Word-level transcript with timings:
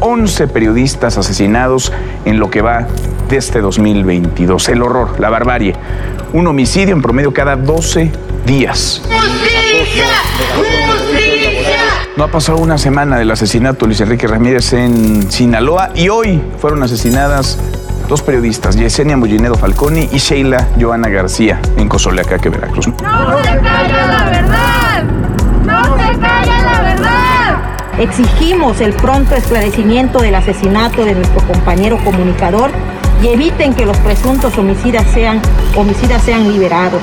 11 0.00 0.48
periodistas 0.48 1.18
asesinados 1.18 1.92
en 2.24 2.38
lo 2.38 2.50
que 2.50 2.62
va 2.62 2.86
de 3.28 3.36
este 3.36 3.60
2022. 3.60 4.68
El 4.68 4.82
horror, 4.82 5.20
la 5.20 5.30
barbarie. 5.30 5.74
Un 6.32 6.46
homicidio 6.46 6.94
en 6.94 7.02
promedio 7.02 7.32
cada 7.32 7.56
12 7.56 8.10
días. 8.46 9.02
¡Justicia! 9.04 10.06
¡Justicia! 10.56 11.78
No 12.16 12.24
ha 12.24 12.30
pasado 12.30 12.58
una 12.58 12.78
semana 12.78 13.16
del 13.16 13.30
asesinato 13.30 13.80
de 13.80 13.86
Luis 13.88 14.00
Enrique 14.00 14.26
Ramírez 14.26 14.72
en 14.72 15.30
Sinaloa 15.30 15.90
y 15.94 16.08
hoy 16.08 16.42
fueron 16.58 16.82
asesinadas 16.82 17.58
dos 18.08 18.22
periodistas, 18.22 18.74
Yesenia 18.74 19.16
Mollinedo 19.16 19.54
Falconi 19.54 20.08
y 20.10 20.18
Sheila 20.18 20.66
Joana 20.80 21.08
García, 21.10 21.60
en 21.76 21.88
Cozoleacaque, 21.88 22.48
Veracruz. 22.48 22.88
¡No 22.88 23.38
se 23.42 23.58
calla 23.60 24.06
la 24.06 24.30
verdad! 24.30 25.04
¡No 25.64 25.82
se 25.96 26.18
calla 26.18 26.62
la 26.62 26.80
verdad! 26.82 27.87
Exigimos 27.98 28.80
el 28.80 28.92
pronto 28.92 29.34
esclarecimiento 29.34 30.20
del 30.20 30.36
asesinato 30.36 31.04
de 31.04 31.16
nuestro 31.16 31.44
compañero 31.48 31.98
comunicador 32.04 32.70
y 33.20 33.26
eviten 33.26 33.74
que 33.74 33.84
los 33.84 33.96
presuntos 33.98 34.56
homicidas 34.56 35.04
sean, 35.12 35.42
homicidas 35.74 36.22
sean 36.22 36.48
liberados. 36.52 37.02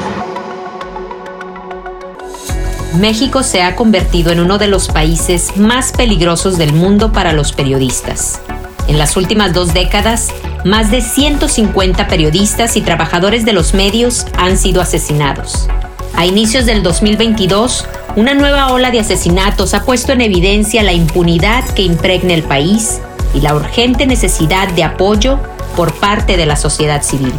México 2.97 3.43
se 3.43 3.61
ha 3.61 3.75
convertido 3.75 4.31
en 4.31 4.39
uno 4.39 4.57
de 4.57 4.67
los 4.67 4.87
países 4.87 5.57
más 5.57 5.91
peligrosos 5.91 6.57
del 6.57 6.71
mundo 6.71 7.11
para 7.11 7.33
los 7.33 7.51
periodistas. 7.51 8.39
En 8.87 8.97
las 8.97 9.17
últimas 9.17 9.53
dos 9.53 9.73
décadas, 9.73 10.29
más 10.63 10.91
de 10.91 11.01
150 11.01 12.07
periodistas 12.07 12.77
y 12.77 12.81
trabajadores 12.81 13.43
de 13.43 13.51
los 13.51 13.73
medios 13.73 14.25
han 14.37 14.57
sido 14.57 14.79
asesinados. 14.81 15.67
A 16.15 16.25
inicios 16.25 16.65
del 16.65 16.83
2022, 16.83 17.85
una 18.15 18.33
nueva 18.33 18.71
ola 18.71 18.91
de 18.91 19.01
asesinatos 19.01 19.73
ha 19.73 19.83
puesto 19.83 20.13
en 20.13 20.21
evidencia 20.21 20.83
la 20.83 20.93
impunidad 20.93 21.65
que 21.73 21.81
impregna 21.81 22.33
el 22.33 22.43
país 22.43 23.01
y 23.33 23.41
la 23.41 23.53
urgente 23.53 24.07
necesidad 24.07 24.69
de 24.69 24.85
apoyo 24.85 25.37
por 25.75 25.93
parte 25.93 26.37
de 26.37 26.45
la 26.45 26.55
sociedad 26.55 27.01
civil. 27.01 27.33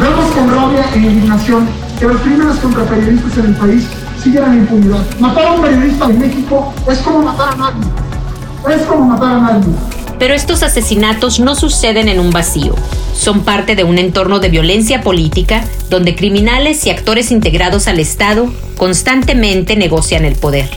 Vemos 0.00 0.30
con 0.32 0.50
rabia 0.50 0.84
e 0.92 0.98
indignación 0.98 1.68
que 2.00 2.06
los 2.06 2.20
crímenes 2.20 2.56
contra 2.58 2.84
periodistas 2.84 3.38
en 3.38 3.46
el 3.46 3.54
país 3.54 3.86
siguen 4.22 4.44
en 4.44 4.54
impunidad. 4.58 5.04
Matar 5.20 5.46
a 5.46 5.52
un 5.52 5.62
periodista 5.62 6.06
en 6.06 6.18
México 6.18 6.74
es 6.90 6.98
como 6.98 7.22
matar 7.22 7.52
a 7.52 7.56
nadie. 7.56 8.76
Es 8.76 8.82
como 8.82 9.04
matar 9.04 9.36
a 9.36 9.40
nadie. 9.40 9.72
Pero 10.18 10.34
estos 10.34 10.62
asesinatos 10.62 11.40
no 11.40 11.54
suceden 11.54 12.08
en 12.08 12.18
un 12.18 12.30
vacío. 12.30 12.74
Son 13.14 13.44
parte 13.44 13.76
de 13.76 13.84
un 13.84 13.98
entorno 13.98 14.40
de 14.40 14.48
violencia 14.48 15.02
política 15.02 15.64
donde 15.90 16.14
criminales 16.14 16.84
y 16.86 16.90
actores 16.90 17.30
integrados 17.30 17.88
al 17.88 18.00
Estado 18.00 18.52
constantemente 18.76 19.76
negocian 19.76 20.24
el 20.24 20.34
poder. 20.34 20.68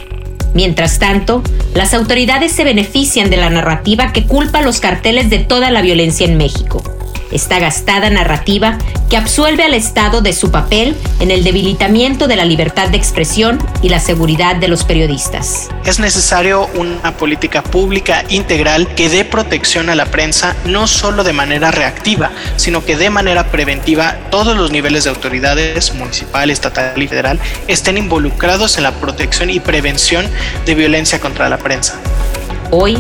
Mientras 0.54 1.00
tanto, 1.00 1.44
las 1.74 1.94
autoridades 1.94 2.52
se 2.52 2.64
benefician 2.64 3.30
de 3.30 3.38
la 3.38 3.50
narrativa 3.50 4.12
que 4.12 4.26
culpa 4.26 4.60
a 4.60 4.64
los 4.64 4.80
carteles 4.80 5.30
de 5.30 5.40
toda 5.40 5.72
la 5.72 5.82
violencia 5.82 6.26
en 6.26 6.38
México 6.38 6.84
esta 7.32 7.60
gastada 7.60 8.10
narrativa 8.10 8.78
que 9.12 9.18
absuelve 9.18 9.64
al 9.66 9.74
Estado 9.74 10.22
de 10.22 10.32
su 10.32 10.52
papel 10.52 10.96
en 11.20 11.32
el 11.32 11.44
debilitamiento 11.44 12.30
de 12.30 12.38
la 12.38 12.46
libertad 12.46 12.88
de 12.88 12.96
expresión 12.96 13.60
y 13.82 13.90
la 13.90 14.00
seguridad 14.00 14.56
de 14.56 14.70
los 14.70 14.86
periodistas. 14.86 15.68
Es 15.84 16.00
necesario 16.00 16.70
una 16.76 17.18
política 17.18 17.62
pública 17.62 18.24
integral 18.30 18.88
que 18.96 19.10
dé 19.10 19.26
protección 19.26 19.90
a 19.90 19.96
la 19.96 20.06
prensa 20.06 20.56
no 20.64 20.88
solo 20.88 21.26
de 21.26 21.34
manera 21.34 21.72
reactiva, 21.72 22.32
sino 22.56 22.86
que 22.86 22.96
de 22.96 23.10
manera 23.10 23.52
preventiva 23.52 24.16
todos 24.32 24.56
los 24.56 24.72
niveles 24.72 25.04
de 25.04 25.10
autoridades 25.10 25.94
municipal, 25.94 26.50
estatal 26.50 27.02
y 27.02 27.10
federal 27.10 27.38
estén 27.68 27.98
involucrados 27.98 28.78
en 28.78 28.84
la 28.84 28.94
protección 28.94 29.50
y 29.50 29.60
prevención 29.60 30.26
de 30.66 30.74
violencia 30.74 31.20
contra 31.20 31.50
la 31.50 31.58
prensa. 31.58 31.96
Hoy, 32.72 32.98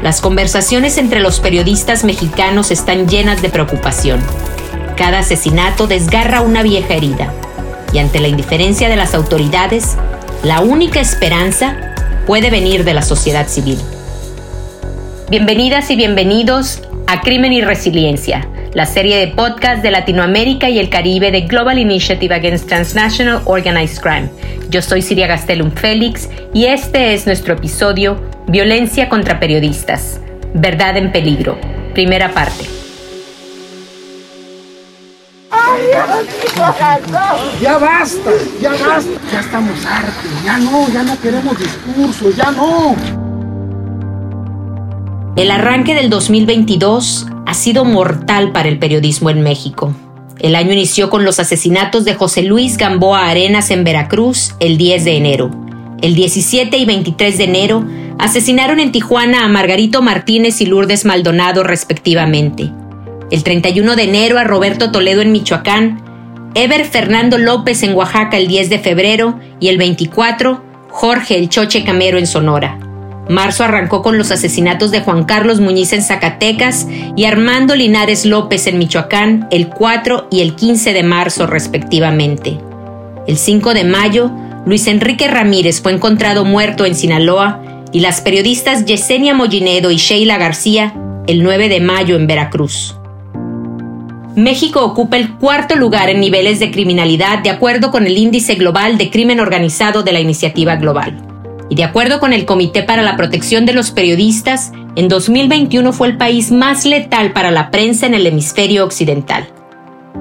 las 0.00 0.20
conversaciones 0.20 0.96
entre 0.96 1.18
los 1.18 1.40
periodistas 1.40 2.04
mexicanos 2.04 2.70
están 2.70 3.08
llenas 3.08 3.42
de 3.42 3.48
preocupación. 3.48 4.20
Cada 4.96 5.20
asesinato 5.20 5.88
desgarra 5.88 6.40
una 6.40 6.62
vieja 6.62 6.94
herida 6.94 7.32
y 7.92 7.98
ante 7.98 8.20
la 8.20 8.28
indiferencia 8.28 8.88
de 8.88 8.94
las 8.96 9.14
autoridades, 9.14 9.96
la 10.44 10.60
única 10.60 11.00
esperanza 11.00 11.76
puede 12.26 12.50
venir 12.50 12.84
de 12.84 12.94
la 12.94 13.02
sociedad 13.02 13.48
civil. 13.48 13.78
Bienvenidas 15.30 15.90
y 15.90 15.96
bienvenidos 15.96 16.80
a 17.08 17.22
Crimen 17.22 17.52
y 17.52 17.60
Resiliencia, 17.60 18.48
la 18.72 18.86
serie 18.86 19.16
de 19.18 19.28
podcast 19.28 19.82
de 19.82 19.90
Latinoamérica 19.90 20.68
y 20.68 20.78
el 20.78 20.90
Caribe 20.90 21.32
de 21.32 21.42
Global 21.42 21.78
Initiative 21.78 22.32
Against 22.32 22.68
Transnational 22.68 23.42
Organized 23.46 24.00
Crime. 24.00 24.28
Yo 24.70 24.80
soy 24.80 25.02
Siria 25.02 25.26
Gastelum 25.26 25.72
Félix 25.72 26.28
y 26.52 26.66
este 26.66 27.14
es 27.14 27.26
nuestro 27.26 27.54
episodio 27.54 28.20
Violencia 28.46 29.08
contra 29.08 29.40
periodistas. 29.40 30.20
Verdad 30.52 30.96
en 30.96 31.10
peligro. 31.10 31.58
Primera 31.94 32.32
parte. 32.32 32.83
Ya 37.60 37.78
basta, 37.78 38.30
ya 38.60 38.70
basta, 38.72 39.10
ya 39.32 39.40
estamos 39.40 39.86
hartos, 39.86 40.44
ya 40.44 40.58
no, 40.58 40.88
ya 40.88 41.02
no 41.02 41.20
queremos 41.20 41.56
discurso, 41.58 42.30
ya 42.30 42.50
no. 42.50 42.96
El 45.36 45.50
arranque 45.50 45.94
del 45.94 46.10
2022 46.10 47.26
ha 47.46 47.54
sido 47.54 47.84
mortal 47.84 48.52
para 48.52 48.68
el 48.68 48.78
periodismo 48.78 49.30
en 49.30 49.42
México. 49.42 49.94
El 50.40 50.56
año 50.56 50.72
inició 50.72 51.10
con 51.10 51.24
los 51.24 51.38
asesinatos 51.40 52.04
de 52.04 52.14
José 52.14 52.42
Luis 52.42 52.76
Gamboa 52.76 53.28
Arenas 53.28 53.70
en 53.70 53.84
Veracruz 53.84 54.54
el 54.60 54.76
10 54.76 55.04
de 55.04 55.16
enero. 55.16 55.50
El 56.02 56.14
17 56.14 56.76
y 56.76 56.84
23 56.84 57.38
de 57.38 57.44
enero 57.44 57.84
asesinaron 58.18 58.80
en 58.80 58.92
Tijuana 58.92 59.44
a 59.44 59.48
Margarito 59.48 60.02
Martínez 60.02 60.60
y 60.60 60.66
Lourdes 60.66 61.04
Maldonado 61.04 61.62
respectivamente. 61.62 62.72
El 63.30 63.42
31 63.42 63.96
de 63.96 64.02
enero 64.02 64.38
a 64.38 64.44
Roberto 64.44 64.90
Toledo 64.90 65.22
en 65.22 65.32
Michoacán, 65.32 66.02
Ever 66.54 66.84
Fernando 66.84 67.38
López 67.38 67.82
en 67.82 67.94
Oaxaca 67.94 68.36
el 68.36 68.46
10 68.46 68.70
de 68.70 68.78
febrero 68.78 69.40
y 69.58 69.68
el 69.68 69.78
24 69.78 70.62
Jorge 70.90 71.36
El 71.36 71.48
Choche 71.48 71.82
Camero 71.82 72.18
en 72.18 72.26
Sonora. 72.26 72.78
Marzo 73.28 73.64
arrancó 73.64 74.02
con 74.02 74.18
los 74.18 74.30
asesinatos 74.30 74.90
de 74.90 75.00
Juan 75.00 75.24
Carlos 75.24 75.58
Muñiz 75.58 75.92
en 75.92 76.02
Zacatecas 76.02 76.86
y 77.16 77.24
Armando 77.24 77.74
Linares 77.74 78.26
López 78.26 78.66
en 78.66 78.78
Michoacán 78.78 79.48
el 79.50 79.68
4 79.68 80.28
y 80.30 80.40
el 80.42 80.54
15 80.54 80.92
de 80.92 81.02
marzo 81.02 81.46
respectivamente. 81.46 82.58
El 83.26 83.38
5 83.38 83.74
de 83.74 83.84
mayo, 83.84 84.30
Luis 84.66 84.86
Enrique 84.86 85.26
Ramírez 85.26 85.80
fue 85.80 85.92
encontrado 85.92 86.44
muerto 86.44 86.84
en 86.84 86.94
Sinaloa 86.94 87.62
y 87.92 88.00
las 88.00 88.20
periodistas 88.20 88.84
Yesenia 88.84 89.34
Mollinedo 89.34 89.90
y 89.90 89.96
Sheila 89.96 90.36
García 90.36 90.94
el 91.26 91.42
9 91.42 91.68
de 91.70 91.80
mayo 91.80 92.16
en 92.16 92.26
Veracruz. 92.26 92.94
México 94.36 94.84
ocupa 94.84 95.16
el 95.16 95.36
cuarto 95.36 95.76
lugar 95.76 96.10
en 96.10 96.18
niveles 96.18 96.58
de 96.58 96.72
criminalidad 96.72 97.38
de 97.38 97.50
acuerdo 97.50 97.92
con 97.92 98.04
el 98.04 98.18
Índice 98.18 98.56
Global 98.56 98.98
de 98.98 99.08
Crimen 99.08 99.38
Organizado 99.38 100.02
de 100.02 100.12
la 100.12 100.18
Iniciativa 100.18 100.74
Global. 100.74 101.16
Y 101.70 101.76
de 101.76 101.84
acuerdo 101.84 102.18
con 102.18 102.32
el 102.32 102.44
Comité 102.44 102.82
para 102.82 103.02
la 103.02 103.16
Protección 103.16 103.64
de 103.64 103.74
los 103.74 103.92
Periodistas, 103.92 104.72
en 104.96 105.08
2021 105.08 105.92
fue 105.92 106.08
el 106.08 106.16
país 106.16 106.50
más 106.50 106.84
letal 106.84 107.32
para 107.32 107.52
la 107.52 107.70
prensa 107.70 108.06
en 108.06 108.14
el 108.14 108.26
hemisferio 108.26 108.84
occidental. 108.84 109.46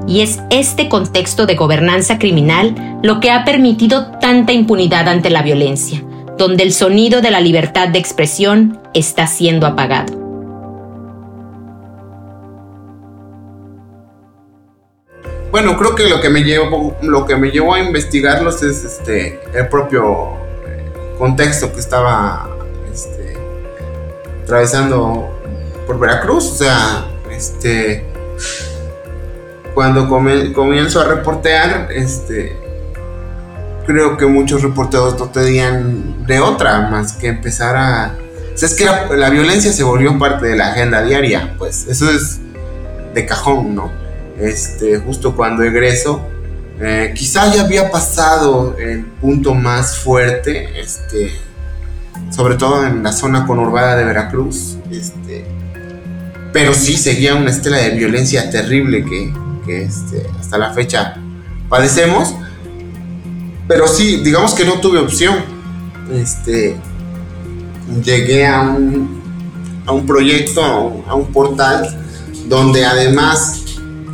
Y 0.07 0.22
es 0.22 0.40
este 0.51 0.90
contexto 0.90 1.47
de 1.47 1.56
gobernanza 1.56 2.19
criminal 2.19 3.00
lo 3.01 3.19
que 3.19 3.31
ha 3.31 3.44
permitido 3.44 4.12
tanta 4.19 4.53
impunidad 4.53 5.07
ante 5.07 5.31
la 5.31 5.41
violencia, 5.41 6.03
donde 6.38 6.62
el 6.62 6.72
sonido 6.72 7.22
de 7.22 7.31
la 7.31 7.41
libertad 7.41 7.88
de 7.88 8.00
expresión 8.00 8.80
está 8.94 9.25
siendo 9.25 9.66
apagado. 9.66 10.22
Bueno, 15.53 15.77
creo 15.77 15.93
que 15.93 16.09
lo 16.09 16.19
que 16.19 16.31
me 16.31 16.41
llevó, 16.41 17.75
a 17.75 17.79
investigarlos 17.79 18.63
es 18.63 18.83
este 18.83 19.39
el 19.53 19.67
propio 19.67 20.31
eh, 20.65 20.91
contexto 21.19 21.71
que 21.71 21.79
estaba 21.79 22.49
este, 22.91 23.37
atravesando 24.41 25.29
por 25.85 26.00
Veracruz, 26.00 26.53
o 26.53 26.55
sea, 26.55 27.05
este 27.29 28.03
cuando 29.75 30.09
comienzo 30.09 31.01
a 31.01 31.03
reportear, 31.03 31.89
este 31.91 32.57
creo 33.85 34.17
que 34.17 34.25
muchos 34.25 34.63
reporteros 34.63 35.19
no 35.19 35.29
tenían 35.29 36.25
de 36.25 36.39
otra 36.39 36.89
más 36.89 37.13
que 37.13 37.27
empezar 37.27 37.75
a 37.75 38.15
o 38.56 38.57
sea, 38.57 38.69
es 38.69 38.73
que 38.73 39.15
la 39.15 39.29
violencia 39.29 39.71
se 39.71 39.83
volvió 39.83 40.17
parte 40.17 40.47
de 40.47 40.56
la 40.56 40.69
agenda 40.69 41.03
diaria, 41.03 41.53
pues 41.59 41.85
eso 41.88 42.09
es 42.09 42.39
de 43.13 43.25
cajón, 43.27 43.75
¿no? 43.75 44.02
Este, 44.39 44.97
justo 45.00 45.35
cuando 45.35 45.63
egreso. 45.63 46.21
Eh, 46.80 47.13
quizá 47.15 47.53
ya 47.53 47.62
había 47.62 47.91
pasado 47.91 48.75
el 48.77 49.06
punto 49.06 49.53
más 49.53 49.97
fuerte, 49.97 50.80
este, 50.80 51.31
sobre 52.30 52.56
todo 52.56 52.85
en 52.85 53.03
la 53.03 53.13
zona 53.13 53.45
conurbada 53.45 53.95
de 53.95 54.06
Veracruz, 54.06 54.77
este, 54.91 55.45
pero 56.51 56.74
sí 56.74 56.97
seguía 56.97 57.35
una 57.35 57.51
estela 57.51 57.77
de 57.77 57.91
violencia 57.91 58.50
terrible 58.50 59.06
que, 59.06 59.33
que 59.65 59.83
este, 59.83 60.27
hasta 60.39 60.57
la 60.57 60.74
fecha 60.74 61.15
padecemos. 61.69 62.35
Pero 63.68 63.88
sí, 63.88 64.18
digamos 64.24 64.53
que 64.53 64.65
no 64.65 64.74
tuve 64.80 65.00
opción. 65.00 65.35
Este, 66.12 66.75
llegué 68.03 68.45
a 68.45 68.62
un, 68.62 69.21
a 69.85 69.91
un 69.91 70.06
proyecto, 70.06 70.63
a 71.07 71.15
un, 71.15 71.27
portal, 71.31 71.88
donde 72.47 72.85
además 72.85 73.62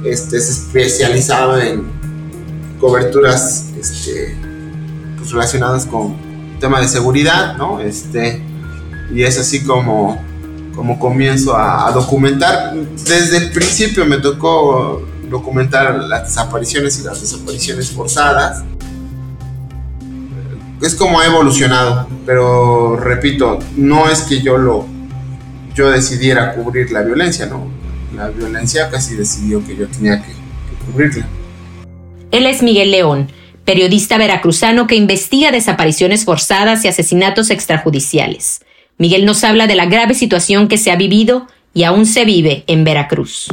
este, 0.06 0.40
se 0.40 1.06
en 1.60 1.84
coberturas 2.80 3.66
este, 3.80 4.38
pues, 5.18 5.32
relacionadas 5.32 5.86
con 5.86 6.16
tema 6.60 6.82
de 6.82 6.88
seguridad, 6.88 7.58
¿no? 7.58 7.80
Este, 7.80 8.42
y 9.14 9.24
es 9.24 9.40
así 9.40 9.64
como, 9.64 10.22
como 10.76 11.00
comienzo 11.00 11.56
a, 11.56 11.88
a 11.88 11.92
documentar. 11.92 12.74
Desde 12.76 13.38
el 13.38 13.52
principio 13.52 14.06
me 14.06 14.18
tocó 14.18 15.06
documentar 15.30 15.96
las 15.96 16.28
desapariciones 16.28 17.00
y 17.00 17.04
las 17.04 17.22
desapariciones 17.22 17.92
forzadas. 17.92 18.64
Es 20.82 20.96
como 20.96 21.20
ha 21.20 21.26
evolucionado, 21.26 22.08
pero 22.26 22.96
repito, 22.96 23.60
no 23.76 24.10
es 24.10 24.22
que 24.22 24.42
yo 24.42 24.58
lo 24.58 24.86
yo 25.76 25.90
decidiera 25.90 26.56
cubrir 26.56 26.92
la 26.92 27.02
violencia, 27.02 27.46
no. 27.46 27.79
La 28.20 28.28
violencia 28.28 28.90
casi 28.90 29.16
decidió 29.16 29.66
que 29.66 29.78
yo 29.78 29.88
tenía 29.88 30.22
que, 30.22 30.28
que 30.28 30.92
cubrirla. 30.92 31.26
Él 32.32 32.46
es 32.48 32.62
Miguel 32.62 32.92
León, 32.92 33.32
periodista 33.64 34.18
veracruzano 34.18 34.88
que 34.88 34.96
investiga 34.96 35.52
desapariciones 35.52 36.26
forzadas 36.26 36.84
y 36.84 36.90
asesinatos 36.90 37.50
extrajudiciales. 37.50 38.60
Miguel 38.98 39.26
nos 39.26 39.46
habla 39.46 39.68
de 39.68 39.76
la 39.76 39.86
grave 39.86 40.16
situación 40.16 40.68
que 40.68 40.78
se 40.78 40.92
ha 40.92 40.98
vivido 40.98 41.48
y 41.74 41.86
aún 41.86 42.06
se 42.06 42.26
vive 42.26 42.66
en 42.68 42.84
Veracruz. 42.84 43.48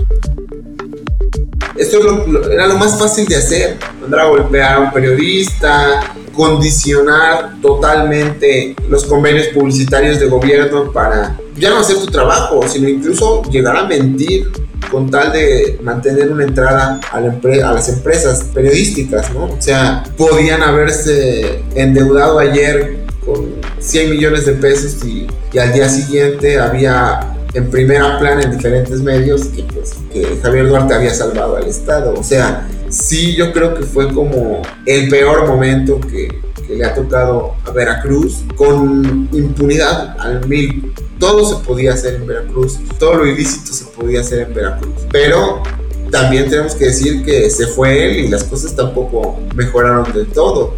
Esto 1.77 2.27
era 2.51 2.67
lo 2.67 2.75
más 2.77 2.99
fácil 2.99 3.25
de 3.27 3.37
hacer, 3.37 3.77
mandar 4.01 4.19
a 4.19 4.29
golpear 4.31 4.75
a 4.75 4.81
un 4.81 4.91
periodista, 4.91 6.13
condicionar 6.33 7.61
totalmente 7.63 8.75
los 8.89 9.05
convenios 9.05 9.47
publicitarios 9.55 10.19
de 10.19 10.27
gobierno 10.27 10.91
para 10.91 11.39
ya 11.59 11.71
no 11.71 11.79
hacer 11.79 11.97
tu 11.97 12.07
trabajo, 12.07 12.67
sino 12.69 12.89
incluso 12.89 13.43
llegar 13.51 13.77
a 13.77 13.85
mentir 13.85 14.51
con 14.91 15.11
tal 15.11 15.33
de 15.33 15.79
mantener 15.83 16.31
una 16.31 16.45
entrada 16.45 17.01
a, 17.11 17.21
las 17.21 17.89
empresas 17.89 18.45
periodísticas, 18.55 19.33
¿no? 19.33 19.45
O 19.45 19.57
sea, 19.61 20.05
podían 20.17 20.63
haberse 20.63 21.63
endeudado 21.75 22.39
ayer 22.39 22.99
con 23.25 23.55
100 23.79 24.11
millones 24.11 24.47
de 24.47 24.53
pesos 24.53 25.05
y, 25.05 25.27
y 25.53 25.59
al 25.59 25.73
día 25.73 25.89
siguiente 25.89 26.59
había 26.59 27.37
en 27.57 27.71
primera 27.71 28.19
plana 28.19 28.43
en 28.43 28.51
diferentes 28.53 29.01
medios 29.01 29.47
que, 29.47 29.63
pues, 29.63 29.95
que 30.13 30.39
Javier 30.43 30.69
Duarte 30.69 30.95
había 30.95 31.15
salvado 31.15 31.57
al 31.57 31.67
Estado. 31.67 32.15
O 32.15 32.23
sea, 32.23 32.69
sí 32.91 33.35
yo 33.35 33.53
creo 33.53 33.75
que 33.75 33.83
fue 33.83 34.13
como 34.13 34.63
el 34.85 35.09
peor 35.09 35.47
momento 35.47 35.99
que, 36.01 36.29
que 36.67 36.75
le 36.75 36.85
ha 36.85 36.95
tocado 36.95 37.55
a 37.65 37.71
Veracruz 37.71 38.45
con 38.57 39.29
impunidad 39.33 40.17
al 40.21 40.47
mil. 40.47 40.93
Todo 41.19 41.45
se 41.45 41.65
podía 41.65 41.95
hacer 41.95 42.17
en 42.17 42.27
Veracruz, 42.27 42.79
todo 42.99 43.15
lo 43.15 43.27
ilícito 43.27 43.73
se 43.73 43.85
podía 43.87 44.21
hacer 44.21 44.41
en 44.41 44.55
Veracruz. 44.55 44.95
Pero 45.11 45.63
también 46.11 46.49
tenemos 46.49 46.75
que 46.75 46.87
decir 46.87 47.25
que 47.25 47.51
se 47.51 47.67
fue 47.69 48.07
él 48.07 48.25
y 48.25 48.29
las 48.29 48.45
cosas 48.45 48.75
tampoco 48.75 49.39
mejoraron 49.55 50.13
del 50.13 50.27
todo. 50.27 50.75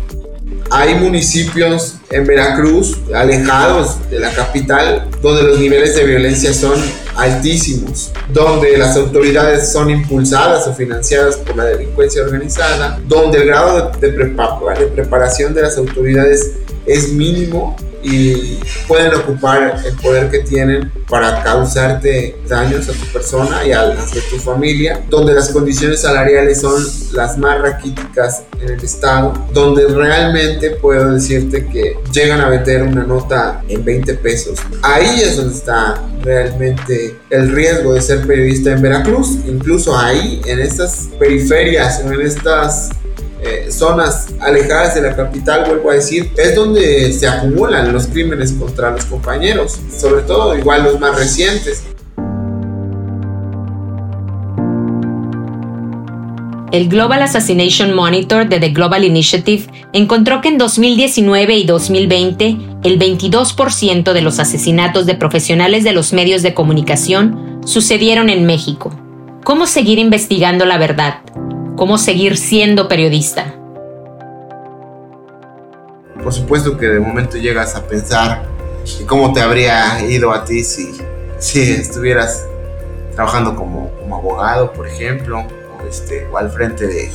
Hay 0.70 0.94
municipios 0.96 1.96
en 2.11 2.26
Veracruz, 2.26 2.99
alejados 3.14 3.96
de 4.11 4.20
la 4.20 4.32
capital, 4.35 5.08
donde 5.23 5.43
los 5.43 5.58
niveles 5.58 5.94
de 5.94 6.05
violencia 6.05 6.52
son 6.52 6.79
altísimos, 7.17 8.12
donde 8.32 8.76
las 8.76 8.96
autoridades 8.96 9.73
son 9.73 9.90
impulsadas 9.90 10.67
o 10.69 10.75
financiadas 10.75 11.37
por 11.37 11.56
la 11.56 11.64
delincuencia 11.64 12.23
organizada, 12.23 13.00
donde 13.08 13.38
el 13.38 13.46
grado 13.46 13.90
de, 13.99 14.08
preparación 14.94 15.55
de 15.55 15.62
las 15.62 15.79
autoridades 15.79 16.52
es 16.88 17.12
mínimo 17.12 17.76
y 18.02 18.58
pueden 18.87 19.14
ocupar 19.14 19.81
el 19.85 19.94
poder 19.96 20.31
que 20.31 20.40
tienen 20.40 20.90
para 21.08 21.43
causarte 21.43 22.37
daños 22.49 22.88
a 22.88 22.93
tu 22.93 23.06
persona 23.12 23.64
y 23.67 23.73
a 23.73 23.82
las 23.87 24.14
de 24.14 24.20
tu 24.23 24.38
familia, 24.38 25.05
donde 25.08 25.35
las 25.35 25.49
condiciones 25.50 26.02
salariales 26.02 26.61
son 26.61 26.82
las 27.12 27.37
más 27.38 27.61
raquíticas 27.61 28.44
en 28.61 28.70
el 28.70 28.85
estado, 28.85 29.35
donde 29.52 29.87
realmente 29.88 30.70
puedo 30.70 31.12
decirte 31.12 31.67
que 31.67 31.96
llegan 32.12 32.40
a 32.40 32.49
vender 32.49 32.82
una 32.82 33.05
nota 33.05 33.62
en 33.69 33.85
20 33.85 34.14
pesos. 34.14 34.58
Ahí 34.82 35.23
es 35.23 35.37
donde 35.37 35.55
está 35.55 36.02
realmente 36.23 37.17
el 37.31 37.50
riesgo 37.52 37.94
de 37.94 38.00
ser 38.00 38.26
periodista 38.26 38.73
en 38.73 38.82
Veracruz, 38.82 39.38
incluso 39.46 39.96
ahí 39.96 40.40
en 40.46 40.61
estas 40.61 41.08
periferias 41.19 42.00
en 42.00 42.20
estas 42.20 42.90
eh, 43.43 43.70
zonas 43.70 44.29
alejadas 44.40 44.94
de 44.94 45.02
la 45.02 45.14
capital, 45.14 45.64
vuelvo 45.67 45.90
a 45.90 45.94
decir, 45.94 46.31
es 46.37 46.55
donde 46.55 47.12
se 47.12 47.29
acumulan 47.29 47.93
los 47.93 48.06
crímenes 48.06 48.52
contra 48.52 48.90
los 48.90 49.05
compañeros, 49.05 49.79
sobre 49.96 50.23
todo 50.23 50.56
igual 50.56 50.85
los 50.85 50.99
más 50.99 51.17
recientes. 51.17 51.85
El 56.70 56.88
Global 56.88 57.23
Assassination 57.23 57.94
Monitor 57.94 58.46
de 58.46 58.61
The 58.61 58.69
Global 58.70 59.02
Initiative 59.05 59.64
encontró 59.94 60.43
que 60.43 60.49
en 60.49 60.58
2019 60.58 61.56
y 61.56 61.64
2020 61.64 62.56
el 62.82 62.99
22% 62.99 64.12
de 64.12 64.20
los 64.20 64.38
asesinatos 64.38 65.06
de 65.06 65.14
profesionales 65.14 65.82
de 65.82 65.93
los 65.93 66.12
medios 66.12 66.43
de 66.43 66.52
comunicación 66.52 67.61
sucedieron 67.64 68.29
en 68.29 68.44
México. 68.44 68.90
¿Cómo 69.44 69.67
seguir 69.67 69.99
investigando 69.99 70.67
la 70.67 70.76
verdad? 70.76 71.20
Cómo 71.78 71.96
seguir 71.96 72.36
siendo 72.36 72.88
periodista. 72.88 73.54
Por 76.22 76.34
supuesto 76.34 76.76
que 76.76 76.86
de 76.86 77.00
momento 77.00 77.38
llegas 77.38 77.76
a 77.76 77.86
pensar 77.86 78.46
cómo 79.06 79.32
te 79.32 79.40
habría 79.40 80.04
ido 80.04 80.32
a 80.32 80.44
ti 80.44 80.64
si, 80.64 80.98
si 81.38 81.60
estuvieras 81.72 82.44
trabajando 83.14 83.54
como, 83.54 83.90
como 83.92 84.16
abogado, 84.16 84.72
por 84.72 84.88
ejemplo, 84.88 85.38
o, 85.38 85.86
este, 85.88 86.26
o 86.26 86.36
al 86.36 86.50
frente 86.50 86.86
de, 86.88 87.10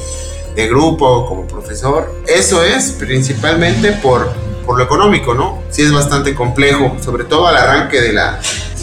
de 0.56 0.68
grupo, 0.68 1.26
como 1.28 1.46
profesor. 1.46 2.10
Eso 2.26 2.64
es 2.64 2.92
principalmente 2.92 3.92
por, 3.92 4.32
por 4.66 4.78
lo 4.78 4.86
económico, 4.86 5.34
¿no? 5.34 5.62
Sí 5.70 5.82
es 5.82 5.92
bastante 5.92 6.34
complejo, 6.34 6.96
sobre 7.04 7.26
todo 7.26 7.48
al 7.48 7.58
arranque 7.58 8.00
de 8.00 8.14
la 8.14 8.40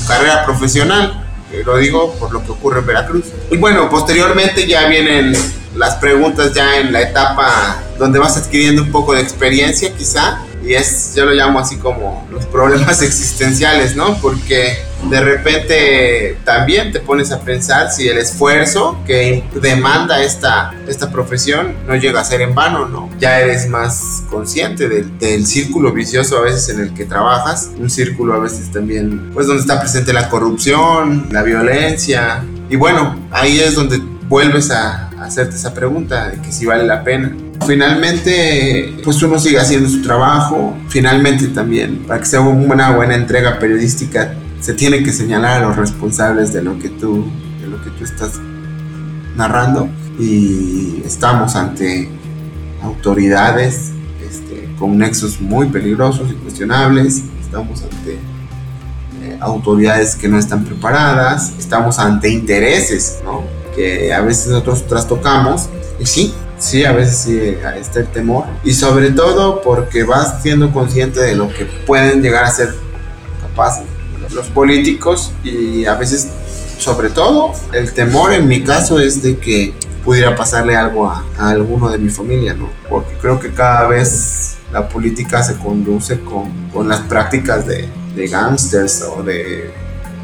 carrera 0.06 0.44
profesional. 0.44 1.29
Lo 1.64 1.76
digo 1.76 2.14
por 2.14 2.32
lo 2.32 2.44
que 2.44 2.52
ocurre 2.52 2.80
en 2.80 2.86
Veracruz. 2.86 3.26
Y 3.50 3.56
bueno, 3.56 3.88
posteriormente 3.90 4.66
ya 4.66 4.86
vienen 4.86 5.34
las 5.74 5.96
preguntas 5.96 6.52
ya 6.54 6.78
en 6.78 6.92
la 6.92 7.02
etapa 7.02 7.82
donde 7.98 8.18
vas 8.18 8.36
adquiriendo 8.36 8.82
un 8.82 8.90
poco 8.90 9.14
de 9.14 9.20
experiencia 9.20 9.92
quizá 9.94 10.40
y 10.64 10.74
es, 10.74 11.14
yo 11.14 11.24
lo 11.26 11.32
llamo 11.32 11.58
así 11.58 11.76
como 11.76 12.26
los 12.30 12.46
problemas 12.46 13.02
existenciales, 13.02 13.96
¿no? 13.96 14.16
Porque 14.20 14.78
de 15.08 15.20
repente 15.20 16.38
también 16.44 16.92
te 16.92 17.00
pones 17.00 17.32
a 17.32 17.40
pensar 17.40 17.90
si 17.90 18.08
el 18.08 18.18
esfuerzo 18.18 18.98
que 19.06 19.42
demanda 19.54 20.22
esta, 20.22 20.72
esta 20.86 21.10
profesión 21.10 21.74
no 21.86 21.96
llega 21.96 22.20
a 22.20 22.24
ser 22.24 22.42
en 22.42 22.54
vano, 22.54 22.86
¿no? 22.86 23.08
Ya 23.18 23.40
eres 23.40 23.68
más 23.68 24.22
consciente 24.28 24.88
del, 24.88 25.18
del 25.18 25.46
círculo 25.46 25.92
vicioso 25.92 26.38
a 26.38 26.42
veces 26.42 26.68
en 26.68 26.80
el 26.80 26.94
que 26.94 27.06
trabajas, 27.06 27.70
un 27.78 27.88
círculo 27.88 28.34
a 28.34 28.38
veces 28.38 28.70
también, 28.70 29.30
pues 29.32 29.46
donde 29.46 29.62
está 29.62 29.80
presente 29.80 30.12
la 30.12 30.28
corrupción, 30.28 31.28
la 31.30 31.42
violencia, 31.42 32.44
y 32.70 32.76
bueno, 32.76 33.16
ahí 33.32 33.58
es 33.58 33.74
donde 33.74 34.00
vuelves 34.28 34.70
a, 34.70 35.08
hacerte 35.20 35.56
esa 35.56 35.74
pregunta 35.74 36.28
de 36.30 36.40
que 36.40 36.50
si 36.52 36.64
vale 36.64 36.84
la 36.84 37.04
pena. 37.04 37.36
Finalmente, 37.66 38.96
pues 39.04 39.22
uno 39.22 39.38
sigue 39.38 39.58
haciendo 39.58 39.88
su 39.88 40.02
trabajo. 40.02 40.76
Finalmente 40.88 41.48
también, 41.48 42.04
para 42.06 42.20
que 42.20 42.26
sea 42.26 42.40
una 42.40 42.90
buena 42.96 43.14
entrega 43.14 43.58
periodística, 43.58 44.34
se 44.60 44.74
tiene 44.74 45.02
que 45.02 45.12
señalar 45.12 45.62
a 45.62 45.68
los 45.68 45.76
responsables 45.76 46.52
de 46.52 46.62
lo 46.62 46.78
que 46.78 46.88
tú, 46.88 47.26
de 47.60 47.66
lo 47.66 47.82
que 47.82 47.90
tú 47.90 48.04
estás 48.04 48.32
narrando. 49.36 49.88
Y 50.18 51.02
estamos 51.04 51.56
ante 51.56 52.10
autoridades 52.82 53.92
este, 54.28 54.68
con 54.78 54.98
nexos 54.98 55.40
muy 55.40 55.66
peligrosos 55.68 56.30
y 56.30 56.34
cuestionables. 56.34 57.22
Estamos 57.42 57.82
ante 57.82 58.14
eh, 59.22 59.38
autoridades 59.40 60.16
que 60.16 60.28
no 60.28 60.38
están 60.38 60.64
preparadas. 60.64 61.52
Estamos 61.58 61.98
ante 61.98 62.30
intereses, 62.30 63.20
¿no? 63.24 63.60
que 63.74 64.12
a 64.12 64.20
veces 64.20 64.48
nosotros 64.48 64.86
trastocamos. 64.86 65.68
Y 66.00 66.06
sí, 66.06 66.34
sí, 66.58 66.84
a 66.84 66.92
veces 66.92 67.18
sí 67.18 67.38
está 67.78 68.00
el 68.00 68.08
temor. 68.08 68.46
Y 68.64 68.72
sobre 68.72 69.10
todo 69.10 69.60
porque 69.62 70.02
vas 70.02 70.42
siendo 70.42 70.72
consciente 70.72 71.20
de 71.20 71.36
lo 71.36 71.48
que 71.48 71.66
pueden 71.86 72.22
llegar 72.22 72.44
a 72.44 72.50
ser 72.50 72.74
capaces 73.42 73.84
los 74.34 74.46
políticos 74.48 75.32
y 75.42 75.84
a 75.86 75.94
veces, 75.94 76.28
sobre 76.78 77.10
todo, 77.10 77.52
el 77.72 77.92
temor 77.92 78.32
en 78.32 78.46
mi 78.46 78.62
caso 78.62 79.00
es 79.00 79.22
de 79.22 79.38
que 79.38 79.74
pudiera 80.04 80.34
pasarle 80.36 80.76
algo 80.76 81.08
a, 81.08 81.24
alguno 81.38 81.90
de 81.90 81.98
mi 81.98 82.10
familia, 82.10 82.54
¿no? 82.54 82.70
Porque 82.88 83.14
creo 83.20 83.38
que 83.40 83.50
cada 83.50 83.88
vez 83.88 84.58
la 84.72 84.88
política 84.88 85.42
se 85.42 85.56
conduce 85.56 86.20
con, 86.20 86.68
con 86.72 86.88
las 86.88 87.00
prácticas 87.00 87.66
de, 87.66 87.88
de 88.14 88.28
gángsters 88.28 89.02
o 89.02 89.22
de, 89.22 89.72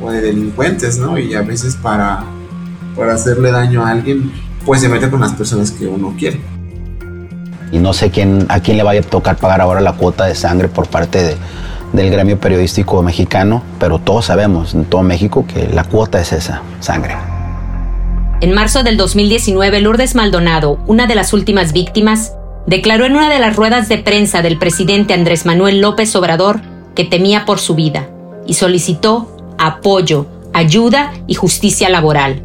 o 0.00 0.10
de 0.10 0.20
delincuentes, 0.20 0.98
¿no? 0.98 1.18
Y 1.18 1.34
a 1.34 1.42
veces 1.42 1.76
para 1.76 2.24
para 2.96 3.12
hacerle 3.12 3.52
daño 3.52 3.84
a 3.84 3.90
alguien, 3.90 4.32
pues 4.66 4.80
se 4.80 4.88
mete 4.88 5.08
con 5.08 5.20
las 5.20 5.32
personas 5.32 5.70
que 5.70 5.86
uno 5.86 6.14
quiere. 6.18 6.40
Y 7.72 7.78
no 7.78 7.92
sé 7.92 8.10
quién, 8.10 8.46
a 8.48 8.60
quién 8.60 8.76
le 8.76 8.82
vaya 8.82 9.00
a 9.00 9.02
tocar 9.02 9.36
pagar 9.36 9.60
ahora 9.60 9.80
la 9.80 9.92
cuota 9.92 10.26
de 10.26 10.34
sangre 10.34 10.68
por 10.68 10.88
parte 10.88 11.22
de, 11.22 11.36
del 11.92 12.10
gremio 12.10 12.38
periodístico 12.38 13.02
mexicano, 13.02 13.62
pero 13.78 13.98
todos 13.98 14.26
sabemos 14.26 14.74
en 14.74 14.84
todo 14.84 15.02
México 15.02 15.46
que 15.46 15.68
la 15.68 15.84
cuota 15.84 16.20
es 16.20 16.32
esa, 16.32 16.62
sangre. 16.80 17.16
En 18.40 18.52
marzo 18.52 18.82
del 18.82 18.96
2019, 18.96 19.80
Lourdes 19.80 20.14
Maldonado, 20.14 20.78
una 20.86 21.06
de 21.06 21.14
las 21.14 21.32
últimas 21.32 21.72
víctimas, 21.72 22.34
declaró 22.66 23.06
en 23.06 23.12
una 23.12 23.30
de 23.30 23.38
las 23.38 23.56
ruedas 23.56 23.88
de 23.88 23.98
prensa 23.98 24.42
del 24.42 24.58
presidente 24.58 25.14
Andrés 25.14 25.46
Manuel 25.46 25.80
López 25.80 26.14
Obrador 26.16 26.60
que 26.94 27.04
temía 27.04 27.44
por 27.44 27.60
su 27.60 27.74
vida 27.74 28.08
y 28.46 28.54
solicitó 28.54 29.54
apoyo, 29.58 30.26
ayuda 30.52 31.12
y 31.26 31.34
justicia 31.34 31.88
laboral. 31.88 32.42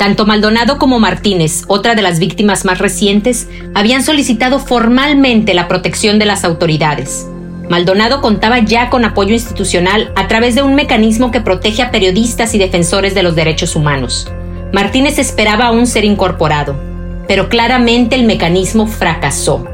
Tanto 0.00 0.24
Maldonado 0.24 0.78
como 0.78 0.98
Martínez, 0.98 1.64
otra 1.66 1.94
de 1.94 2.00
las 2.00 2.18
víctimas 2.18 2.64
más 2.64 2.78
recientes, 2.78 3.48
habían 3.74 4.02
solicitado 4.02 4.58
formalmente 4.58 5.52
la 5.52 5.68
protección 5.68 6.18
de 6.18 6.24
las 6.24 6.42
autoridades. 6.42 7.28
Maldonado 7.68 8.22
contaba 8.22 8.60
ya 8.60 8.88
con 8.88 9.04
apoyo 9.04 9.34
institucional 9.34 10.10
a 10.16 10.26
través 10.26 10.54
de 10.54 10.62
un 10.62 10.74
mecanismo 10.74 11.30
que 11.30 11.42
protege 11.42 11.82
a 11.82 11.90
periodistas 11.90 12.54
y 12.54 12.58
defensores 12.58 13.14
de 13.14 13.22
los 13.22 13.34
derechos 13.36 13.76
humanos. 13.76 14.26
Martínez 14.72 15.18
esperaba 15.18 15.66
aún 15.66 15.86
ser 15.86 16.06
incorporado, 16.06 16.80
pero 17.28 17.50
claramente 17.50 18.16
el 18.16 18.24
mecanismo 18.24 18.86
fracasó. 18.86 19.66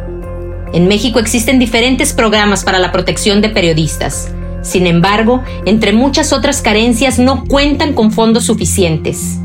En 0.73 0.88
México 0.88 1.21
existen 1.21 1.61
diferentes 1.61 2.12
programas 2.12 2.64
para 2.64 2.80
la 2.80 2.90
protección 2.90 3.42
de 3.42 3.50
periodistas. 3.50 4.33
Sin 4.62 4.88
embargo, 4.88 5.45
entre 5.66 5.92
muchas 5.92 6.33
otras 6.33 6.62
carencias 6.62 7.21
no 7.21 7.45
cuentan 7.45 7.92
con 7.92 8.11
fondos 8.11 8.42
suficientes. 8.42 9.38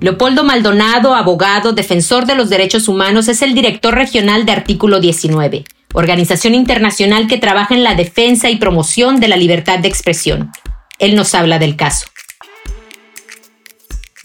Leopoldo 0.00 0.44
Maldonado, 0.44 1.16
abogado, 1.16 1.72
defensor 1.72 2.24
de 2.24 2.36
los 2.36 2.48
derechos 2.48 2.86
humanos, 2.86 3.26
es 3.26 3.42
el 3.42 3.52
director 3.52 3.96
regional 3.96 4.46
de 4.46 4.52
Artículo 4.52 5.00
19, 5.00 5.64
organización 5.92 6.54
internacional 6.54 7.26
que 7.26 7.38
trabaja 7.38 7.74
en 7.74 7.82
la 7.82 7.96
defensa 7.96 8.48
y 8.48 8.56
promoción 8.56 9.18
de 9.18 9.26
la 9.26 9.36
libertad 9.36 9.80
de 9.80 9.88
expresión. 9.88 10.52
Él 11.00 11.16
nos 11.16 11.34
habla 11.34 11.58
del 11.58 11.74
caso. 11.74 12.06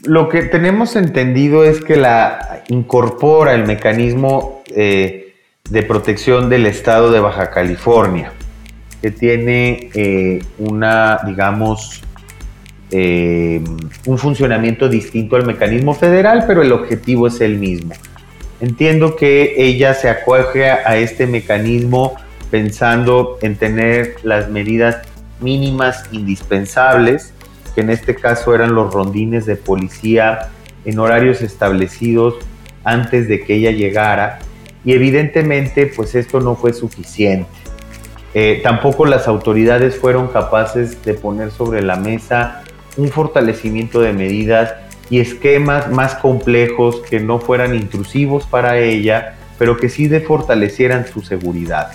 Lo 0.04 0.30
que 0.30 0.44
tenemos 0.44 0.96
entendido 0.96 1.64
es 1.64 1.84
que 1.84 1.96
la 1.96 2.64
incorpora 2.68 3.56
el 3.56 3.66
mecanismo 3.66 4.62
eh, 4.76 5.34
de 5.68 5.82
protección 5.82 6.50
del 6.50 6.68
estado 6.68 7.12
de 7.12 7.20
Baja 7.20 7.50
California, 7.50 8.32
que 9.02 9.10
tiene 9.10 9.90
eh, 9.96 10.44
una, 10.60 11.20
digamos, 11.26 12.04
eh, 12.96 13.60
un 14.06 14.18
funcionamiento 14.20 14.88
distinto 14.88 15.36
al 15.36 15.48
mecanismo 15.48 15.96
federal, 15.96 16.44
pero 16.46 16.62
el 16.62 16.72
objetivo 16.72 17.26
es 17.26 17.42
el 17.42 17.58
mismo. 17.58 17.96
Entiendo 18.62 19.16
que 19.16 19.56
ella 19.58 19.96
se 19.96 20.10
acoge 20.10 20.70
a 20.70 20.96
este 20.98 21.26
mecanismo 21.26 22.14
pensando 22.52 23.40
en 23.42 23.56
tener 23.56 24.18
las 24.22 24.48
medidas 24.50 25.02
mínimas 25.42 26.04
indispensables 26.12 27.34
que 27.74 27.82
en 27.82 27.90
este 27.90 28.14
caso 28.14 28.54
eran 28.54 28.76
los 28.76 28.94
rondines 28.94 29.48
de 29.48 29.56
policía 29.56 30.52
en 30.86 31.00
horarios 31.00 31.42
establecidos 31.42 32.36
antes 32.84 33.28
de 33.28 33.44
que 33.44 33.56
ella 33.56 33.72
llegara 33.72 34.38
y 34.86 34.94
evidentemente 34.94 35.88
pues 35.88 36.14
esto 36.14 36.40
no 36.42 36.56
fue 36.56 36.74
suficiente. 36.74 37.50
Eh, 38.36 38.62
tampoco 38.64 39.06
las 39.06 39.28
autoridades 39.28 39.98
fueron 39.98 40.28
capaces 40.28 41.04
de 41.04 41.16
poner 41.16 41.50
sobre 41.50 41.82
la 41.82 41.96
mesa 41.96 42.63
un 42.98 43.10
fortalecimiento 43.10 44.02
de 44.02 44.14
medidas 44.14 44.74
y 45.10 45.20
esquemas 45.20 45.92
más 45.92 46.16
complejos 46.16 47.02
que 47.10 47.20
no 47.20 47.40
fueran 47.40 47.76
intrusivos 47.76 48.46
para 48.46 48.78
ella, 48.78 49.36
pero 49.58 49.78
que 49.78 49.90
sí 49.90 50.08
de 50.08 50.22
fortalecieran 50.22 51.06
su 51.08 51.22
seguridad. 51.22 51.92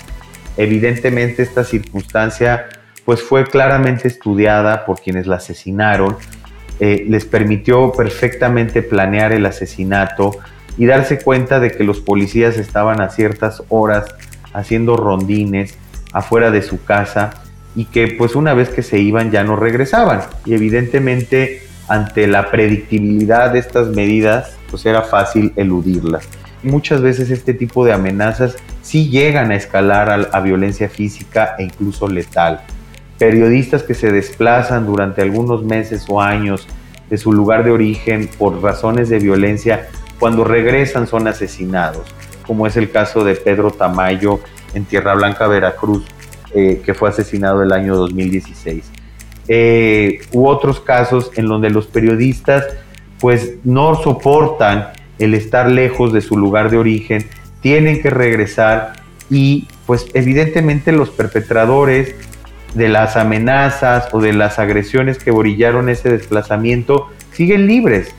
Evidentemente 0.56 1.42
esta 1.42 1.64
circunstancia 1.64 2.66
pues 3.04 3.22
fue 3.22 3.46
claramente 3.46 4.06
estudiada 4.06 4.84
por 4.84 5.00
quienes 5.00 5.26
la 5.26 5.36
asesinaron, 5.36 6.16
eh, 6.78 7.06
les 7.08 7.24
permitió 7.24 7.92
perfectamente 7.92 8.82
planear 8.82 9.32
el 9.32 9.46
asesinato 9.46 10.32
y 10.76 10.86
darse 10.86 11.18
cuenta 11.18 11.58
de 11.58 11.72
que 11.72 11.84
los 11.84 12.00
policías 12.00 12.58
estaban 12.58 13.00
a 13.00 13.08
ciertas 13.08 13.62
horas 13.68 14.04
haciendo 14.52 14.96
rondines 14.96 15.76
afuera 16.12 16.50
de 16.50 16.62
su 16.62 16.84
casa 16.84 17.42
y 17.74 17.86
que 17.86 18.08
pues 18.08 18.34
una 18.34 18.54
vez 18.54 18.68
que 18.68 18.82
se 18.82 18.98
iban 18.98 19.30
ya 19.30 19.44
no 19.44 19.56
regresaban. 19.56 20.20
Y 20.44 20.54
evidentemente 20.54 21.62
ante 21.88 22.26
la 22.26 22.50
predictibilidad 22.50 23.52
de 23.52 23.60
estas 23.60 23.88
medidas 23.88 24.56
pues 24.70 24.84
era 24.86 25.02
fácil 25.02 25.52
eludirlas. 25.56 26.28
Muchas 26.62 27.00
veces 27.00 27.30
este 27.30 27.54
tipo 27.54 27.84
de 27.84 27.92
amenazas 27.92 28.56
sí 28.82 29.08
llegan 29.08 29.52
a 29.52 29.56
escalar 29.56 30.10
a, 30.10 30.14
a 30.36 30.40
violencia 30.40 30.88
física 30.88 31.54
e 31.58 31.64
incluso 31.64 32.08
letal 32.08 32.62
periodistas 33.18 33.82
que 33.82 33.94
se 33.94 34.12
desplazan 34.12 34.86
durante 34.86 35.20
algunos 35.22 35.64
meses 35.64 36.06
o 36.08 36.22
años 36.22 36.66
de 37.10 37.18
su 37.18 37.32
lugar 37.32 37.64
de 37.64 37.72
origen 37.72 38.28
por 38.38 38.62
razones 38.62 39.08
de 39.08 39.18
violencia, 39.18 39.88
cuando 40.18 40.44
regresan 40.44 41.06
son 41.06 41.26
asesinados, 41.26 42.06
como 42.46 42.66
es 42.66 42.76
el 42.76 42.90
caso 42.90 43.24
de 43.24 43.34
Pedro 43.34 43.70
Tamayo 43.70 44.40
en 44.74 44.84
Tierra 44.84 45.14
Blanca, 45.14 45.48
Veracruz, 45.48 46.04
que 46.52 46.94
fue 46.94 47.08
asesinado 47.08 47.62
el 47.62 47.72
año 47.72 47.96
2016. 47.96 48.84
Eh, 49.50 50.20
u 50.32 50.46
otros 50.46 50.80
casos 50.80 51.30
en 51.36 51.46
donde 51.46 51.70
los 51.70 51.86
periodistas 51.86 52.66
pues 53.18 53.54
no 53.64 53.94
soportan 53.94 54.88
el 55.18 55.32
estar 55.32 55.70
lejos 55.70 56.12
de 56.12 56.20
su 56.20 56.36
lugar 56.36 56.70
de 56.70 56.76
origen, 56.76 57.26
tienen 57.62 58.02
que 58.02 58.10
regresar 58.10 58.92
y 59.30 59.66
pues 59.86 60.06
evidentemente 60.14 60.92
los 60.92 61.10
perpetradores 61.10 62.14
de 62.74 62.88
las 62.88 63.16
amenazas 63.16 64.08
o 64.12 64.20
de 64.20 64.34
las 64.34 64.58
agresiones 64.58 65.18
que 65.18 65.30
orillaron 65.30 65.88
ese 65.88 66.10
desplazamiento 66.10 67.08
siguen 67.32 67.66
libres 67.66 68.14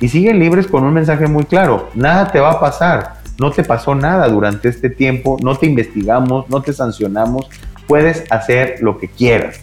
y 0.00 0.08
siguen 0.08 0.38
libres 0.38 0.66
con 0.66 0.84
un 0.84 0.94
mensaje 0.94 1.26
muy 1.26 1.44
claro, 1.44 1.90
nada 1.94 2.32
te 2.32 2.40
va 2.40 2.52
a 2.52 2.60
pasar, 2.60 3.20
no 3.38 3.50
te 3.50 3.64
pasó 3.64 3.94
nada 3.94 4.28
durante 4.28 4.70
este 4.70 4.88
tiempo, 4.88 5.36
no 5.42 5.56
te 5.56 5.66
investigamos, 5.66 6.48
no 6.48 6.62
te 6.62 6.72
sancionamos, 6.72 7.48
puedes 7.90 8.22
hacer 8.30 8.76
lo 8.82 8.98
que 8.98 9.08
quieras. 9.08 9.58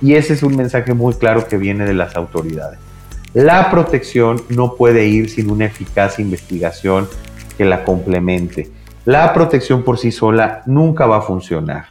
Y 0.00 0.14
ese 0.14 0.32
es 0.32 0.42
un 0.42 0.56
mensaje 0.56 0.94
muy 0.94 1.12
claro 1.12 1.46
que 1.46 1.58
viene 1.58 1.84
de 1.84 1.92
las 1.92 2.16
autoridades. 2.16 2.78
La 3.34 3.70
protección 3.70 4.42
no 4.48 4.76
puede 4.76 5.08
ir 5.08 5.28
sin 5.28 5.50
una 5.50 5.66
eficaz 5.66 6.18
investigación 6.18 7.06
que 7.58 7.66
la 7.66 7.84
complemente. 7.84 8.70
La 9.04 9.30
protección 9.34 9.82
por 9.82 9.98
sí 9.98 10.10
sola 10.10 10.62
nunca 10.64 11.04
va 11.04 11.18
a 11.18 11.20
funcionar. 11.20 11.88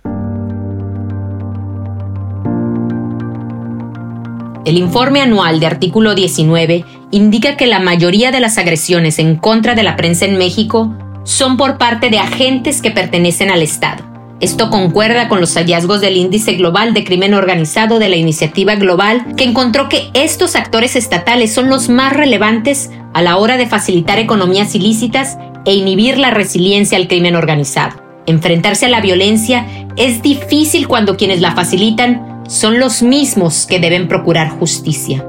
El 4.66 4.80
informe 4.80 5.22
anual 5.22 5.60
de 5.60 5.68
artículo 5.68 6.16
19 6.16 6.84
indica 7.12 7.58
que 7.58 7.68
la 7.68 7.80
mayoría 7.80 8.32
de 8.32 8.40
las 8.40 8.58
agresiones 8.58 9.20
en 9.20 9.36
contra 9.36 9.76
de 9.76 9.84
la 9.84 9.96
prensa 9.96 10.26
en 10.26 10.40
México 10.40 10.96
son 11.26 11.58
por 11.58 11.78
parte 11.78 12.10
de 12.10 12.18
agentes 12.18 12.82
que 12.82 12.90
pertenecen 12.90 13.52
al 13.52 13.62
Estado. 13.62 14.15
Esto 14.42 14.70
concuerda 14.70 15.30
con 15.30 15.40
los 15.40 15.54
hallazgos 15.56 16.02
del 16.02 16.18
Índice 16.18 16.54
Global 16.54 16.94
de 16.94 17.06
Crimen 17.06 17.34
Organizado 17.34 18.00
de 18.00 18.10
la 18.10 18.18
Iniciativa 18.18 18.76
Global, 18.76 19.26
que 19.38 19.46
encontró 19.46 19.88
que 19.88 20.10
estos 20.14 20.58
actores 20.58 20.98
estatales 20.98 21.54
son 21.54 21.70
los 21.70 21.88
más 21.88 22.12
relevantes 22.12 22.92
a 23.14 23.22
la 23.22 23.38
hora 23.38 23.56
de 23.56 23.66
facilitar 23.66 24.20
economías 24.20 24.76
ilícitas 24.76 25.38
e 25.66 25.74
inhibir 25.74 26.18
la 26.18 26.32
resiliencia 26.32 26.98
al 26.98 27.08
crimen 27.08 27.38
organizado. 27.38 27.96
Enfrentarse 28.26 28.88
a 28.88 28.90
la 28.90 29.00
violencia 29.00 29.66
es 29.96 30.22
difícil 30.22 30.90
cuando 30.90 31.16
quienes 31.16 31.40
la 31.40 31.56
facilitan 31.56 32.44
son 32.48 32.78
los 32.78 33.02
mismos 33.04 33.66
que 33.66 33.80
deben 33.80 34.10
procurar 34.10 34.50
justicia. 34.50 35.26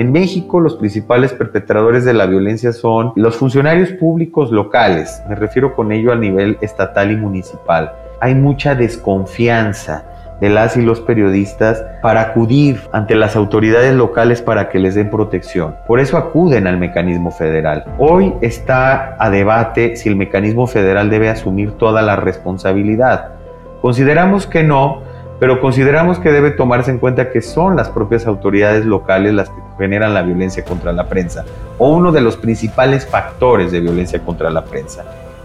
En 0.00 0.12
México 0.12 0.60
los 0.60 0.76
principales 0.76 1.34
perpetradores 1.34 2.06
de 2.06 2.14
la 2.14 2.24
violencia 2.24 2.72
son 2.72 3.12
los 3.16 3.36
funcionarios 3.36 3.90
públicos 3.90 4.50
locales, 4.50 5.22
me 5.28 5.34
refiero 5.34 5.74
con 5.74 5.92
ello 5.92 6.10
a 6.10 6.16
nivel 6.16 6.56
estatal 6.62 7.10
y 7.10 7.16
municipal. 7.16 7.92
Hay 8.18 8.34
mucha 8.34 8.74
desconfianza 8.74 10.06
de 10.40 10.48
las 10.48 10.78
y 10.78 10.80
los 10.80 11.02
periodistas 11.02 11.84
para 12.00 12.22
acudir 12.22 12.80
ante 12.92 13.14
las 13.14 13.36
autoridades 13.36 13.94
locales 13.94 14.40
para 14.40 14.70
que 14.70 14.78
les 14.78 14.94
den 14.94 15.10
protección. 15.10 15.76
Por 15.86 16.00
eso 16.00 16.16
acuden 16.16 16.66
al 16.66 16.78
mecanismo 16.78 17.30
federal. 17.30 17.84
Hoy 17.98 18.32
está 18.40 19.16
a 19.18 19.28
debate 19.28 19.96
si 19.96 20.08
el 20.08 20.16
mecanismo 20.16 20.66
federal 20.66 21.10
debe 21.10 21.28
asumir 21.28 21.72
toda 21.72 22.00
la 22.00 22.16
responsabilidad. 22.16 23.32
Consideramos 23.82 24.46
que 24.46 24.62
no, 24.62 25.02
pero 25.40 25.60
consideramos 25.62 26.18
que 26.18 26.30
debe 26.30 26.50
tomarse 26.50 26.90
en 26.90 26.98
cuenta 26.98 27.30
que 27.30 27.40
son 27.40 27.74
las 27.74 27.88
propias 27.88 28.26
autoridades 28.26 28.84
locales 28.84 29.32
las 29.32 29.48
que 29.48 29.56
generan 29.78 30.12
la 30.12 30.20
violencia 30.22 30.62
contra 30.64 30.92
la 30.92 31.08
prensa 31.08 31.46
o 31.78 31.88
uno 31.88 32.12
de 32.12 32.20
los 32.20 32.36
principales 32.36 33.06
factores 33.06 33.72
de 33.72 33.80
violencia 33.80 34.20
contra 34.20 34.50
la 34.50 34.64
prensa. 34.64 35.02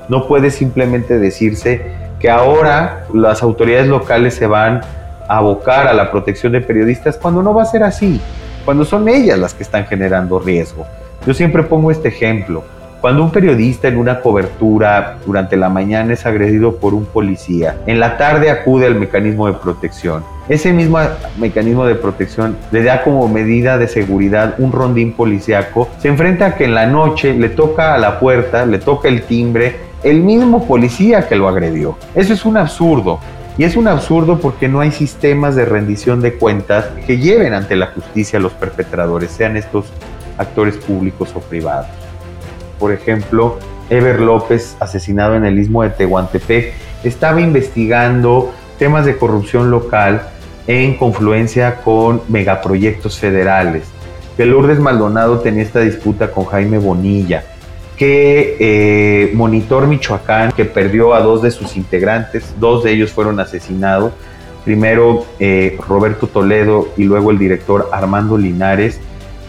No 0.10 0.28
puede 0.28 0.52
simplemente 0.52 1.18
decirse 1.18 1.82
que 2.20 2.30
ahora 2.30 3.06
las 3.14 3.42
autoridades 3.42 3.88
locales 3.88 4.36
se 4.36 4.48
van 4.48 4.82
a 5.28 5.38
abocar 5.38 5.88
a 5.88 5.94
la 5.94 6.12
protección 6.12 6.52
de 6.52 6.62
periodistas 6.62 7.18
cuando 7.18 7.42
no 7.42 7.54
va 7.54 7.64
a 7.64 7.66
ser 7.66 7.84
así, 7.84 8.20
cuando 8.66 8.84
son 8.84 9.08
ellas 9.08 9.40
las 9.40 9.54
que 9.54 9.64
están 9.64 9.86
generando 9.86 10.40
riesgo. 10.40 10.86
Yo 11.26 11.34
siempre 11.34 11.64
pongo 11.64 11.90
este 11.90 12.10
ejemplo. 12.10 12.64
Cuando 13.06 13.22
un 13.22 13.30
periodista 13.30 13.88
en 13.88 13.98
una 13.98 14.20
cobertura 14.20 15.18
durante 15.28 15.56
la 15.58 15.70
mañana 15.70 16.14
es 16.14 16.26
agredido 16.26 16.78
por 16.78 16.96
un 16.96 17.06
policía, 17.06 17.78
en 17.86 18.00
la 18.00 18.18
tarde 18.18 18.50
acude 18.50 18.88
al 18.88 18.96
mecanismo 18.96 19.46
de 19.46 19.54
protección. 19.54 20.24
Ese 20.50 20.74
mismo 20.74 20.98
mecanismo 21.38 21.86
de 21.86 21.94
protección 21.94 22.58
le 22.72 22.82
da 22.82 23.04
como 23.04 23.28
medida 23.28 23.78
de 23.78 23.88
seguridad 23.88 24.56
un 24.58 24.72
rondín 24.72 25.14
policiaco. 25.14 25.88
Se 26.00 26.08
enfrenta 26.08 26.48
a 26.48 26.56
que 26.56 26.66
en 26.66 26.74
la 26.74 26.88
noche 26.88 27.36
le 27.36 27.50
toca 27.50 27.94
a 27.94 28.00
la 28.00 28.20
puerta, 28.20 28.66
le 28.66 28.80
toca 28.80 29.08
el 29.08 29.22
timbre, 29.22 29.76
el 30.02 30.24
mismo 30.24 30.66
policía 30.66 31.28
que 31.28 31.36
lo 31.36 31.48
agredió. 31.48 32.00
Eso 32.16 32.34
es 32.34 32.44
un 32.44 32.58
absurdo. 32.58 33.20
Y 33.56 33.66
es 33.66 33.78
un 33.78 33.88
absurdo 33.88 34.40
porque 34.40 34.68
no 34.68 34.80
hay 34.80 34.92
sistemas 34.92 35.56
de 35.56 35.66
rendición 35.66 36.22
de 36.22 36.34
cuentas 36.34 36.86
que 37.06 37.20
lleven 37.20 37.54
ante 37.54 37.76
la 37.76 37.86
justicia 37.86 38.40
a 38.40 38.42
los 38.42 38.54
perpetradores, 38.54 39.30
sean 39.30 39.58
estos 39.58 39.86
actores 40.40 40.76
públicos 40.78 41.32
o 41.36 41.40
privados. 41.40 42.05
Por 42.80 42.92
ejemplo, 42.92 43.58
Ever 43.90 44.20
López, 44.20 44.76
asesinado 44.80 45.36
en 45.36 45.46
el 45.46 45.60
istmo 45.60 45.84
de 45.84 45.90
Tehuantepec, 45.90 46.74
estaba 47.04 47.42
investigando 47.42 48.52
temas 48.80 49.06
de 49.06 49.18
corrupción 49.18 49.72
local 49.72 50.30
en 50.68 50.98
confluencia 50.98 51.82
con 51.82 52.22
megaproyectos 52.28 53.20
federales. 53.20 53.84
Que 54.36 54.46
Lourdes 54.46 54.80
Maldonado 54.80 55.40
tenía 55.40 55.64
esta 55.64 55.80
disputa 55.80 56.32
con 56.32 56.46
Jaime 56.46 56.78
Bonilla 56.78 57.44
que 57.96 58.58
eh, 58.60 59.32
Monitor 59.34 59.88
Michoacán, 59.88 60.52
que 60.52 60.66
perdió 60.66 61.14
a 61.14 61.22
dos 61.22 61.42
de 61.42 61.52
sus 61.52 61.78
integrantes, 61.78 62.54
dos 62.60 62.84
de 62.84 62.92
ellos 62.92 63.12
fueron 63.12 63.40
asesinados, 63.40 64.12
primero 64.64 65.26
eh, 65.40 65.78
Roberto 65.88 66.28
Toledo 66.28 66.90
y 66.98 67.04
luego 67.04 67.32
el 67.32 67.38
director 67.38 67.90
Armando 67.94 68.38
Linares, 68.38 69.00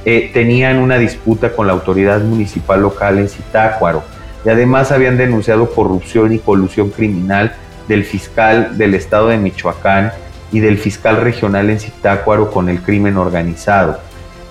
eh, 0.08 0.30
tenían 0.32 0.78
una 0.78 0.98
disputa 0.98 1.50
con 1.50 1.66
la 1.66 1.72
autoridad 1.72 2.20
municipal 2.20 2.80
local 2.80 3.18
en 3.18 3.28
Zitácuaro 3.28 4.04
y 4.44 4.48
además 4.48 4.92
habían 4.92 5.16
denunciado 5.16 5.68
corrupción 5.68 6.32
y 6.32 6.38
colusión 6.38 6.90
criminal 6.90 7.56
del 7.88 8.04
fiscal 8.04 8.78
del 8.78 8.94
estado 8.94 9.30
de 9.30 9.38
Michoacán 9.38 10.12
y 10.52 10.60
del 10.60 10.78
fiscal 10.78 11.20
regional 11.20 11.70
en 11.70 11.80
Zitácuaro 11.80 12.52
con 12.52 12.68
el 12.68 12.82
crimen 12.82 13.16
organizado. 13.16 13.98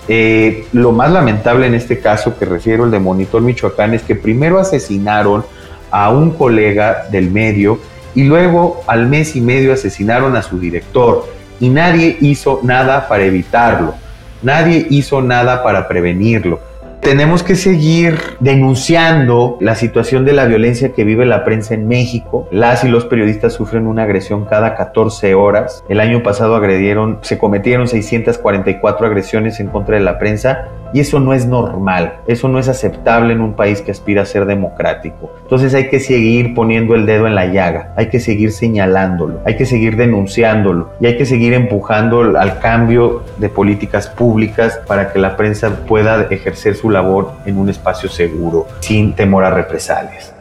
Eh, 0.08 0.66
lo 0.74 0.92
más 0.92 1.10
lamentable 1.10 1.66
en 1.66 1.74
este 1.74 2.00
caso 2.00 2.38
que 2.38 2.44
refiero, 2.44 2.84
el 2.84 2.90
de 2.90 2.98
Monitor 2.98 3.40
Michoacán, 3.40 3.94
es 3.94 4.02
que 4.02 4.14
primero 4.14 4.60
asesinaron 4.60 5.42
a 5.90 6.10
un 6.10 6.32
colega 6.32 7.06
del 7.10 7.30
medio 7.30 7.78
y 8.14 8.24
luego 8.24 8.82
al 8.86 9.06
mes 9.06 9.34
y 9.36 9.40
medio 9.40 9.72
asesinaron 9.72 10.36
a 10.36 10.42
su 10.42 10.58
director 10.58 11.26
y 11.60 11.70
nadie 11.70 12.18
hizo 12.20 12.60
nada 12.62 13.08
para 13.08 13.24
evitarlo, 13.24 13.94
nadie 14.42 14.86
hizo 14.90 15.22
nada 15.22 15.62
para 15.62 15.88
prevenirlo. 15.88 16.60
Tenemos 17.00 17.44
que 17.44 17.54
seguir 17.54 18.18
denunciando 18.40 19.58
la 19.60 19.76
situación 19.76 20.24
de 20.24 20.32
la 20.32 20.46
violencia 20.46 20.92
que 20.92 21.04
vive 21.04 21.24
la 21.24 21.44
prensa 21.44 21.74
en 21.74 21.86
México. 21.86 22.48
Las 22.50 22.82
y 22.82 22.88
los 22.88 23.04
periodistas 23.04 23.52
sufren 23.52 23.86
una 23.86 24.02
agresión 24.02 24.44
cada 24.44 24.74
14 24.74 25.34
horas. 25.34 25.84
El 25.88 26.00
año 26.00 26.24
pasado 26.24 26.56
agredieron, 26.56 27.20
se 27.22 27.38
cometieron 27.38 27.86
644 27.86 29.06
agresiones 29.06 29.60
en 29.60 29.68
contra 29.68 29.96
de 29.96 30.02
la 30.02 30.18
prensa 30.18 30.66
y 30.96 31.00
eso 31.00 31.20
no 31.20 31.34
es 31.34 31.44
normal, 31.44 32.20
eso 32.26 32.48
no 32.48 32.58
es 32.58 32.68
aceptable 32.68 33.34
en 33.34 33.42
un 33.42 33.52
país 33.52 33.82
que 33.82 33.90
aspira 33.90 34.22
a 34.22 34.24
ser 34.24 34.46
democrático. 34.46 35.30
Entonces 35.42 35.74
hay 35.74 35.90
que 35.90 36.00
seguir 36.00 36.54
poniendo 36.54 36.94
el 36.94 37.04
dedo 37.04 37.26
en 37.26 37.34
la 37.34 37.44
llaga, 37.44 37.92
hay 37.96 38.08
que 38.08 38.18
seguir 38.18 38.50
señalándolo, 38.50 39.40
hay 39.44 39.58
que 39.58 39.66
seguir 39.66 39.98
denunciándolo 39.98 40.88
y 40.98 41.04
hay 41.04 41.18
que 41.18 41.26
seguir 41.26 41.52
empujando 41.52 42.38
al 42.38 42.60
cambio 42.60 43.24
de 43.36 43.50
políticas 43.50 44.06
públicas 44.08 44.80
para 44.86 45.12
que 45.12 45.18
la 45.18 45.36
prensa 45.36 45.68
pueda 45.86 46.28
ejercer 46.30 46.76
su 46.76 46.88
labor 46.88 47.32
en 47.44 47.58
un 47.58 47.68
espacio 47.68 48.08
seguro, 48.08 48.66
sin 48.80 49.12
temor 49.12 49.44
a 49.44 49.50
represalias. 49.50 50.32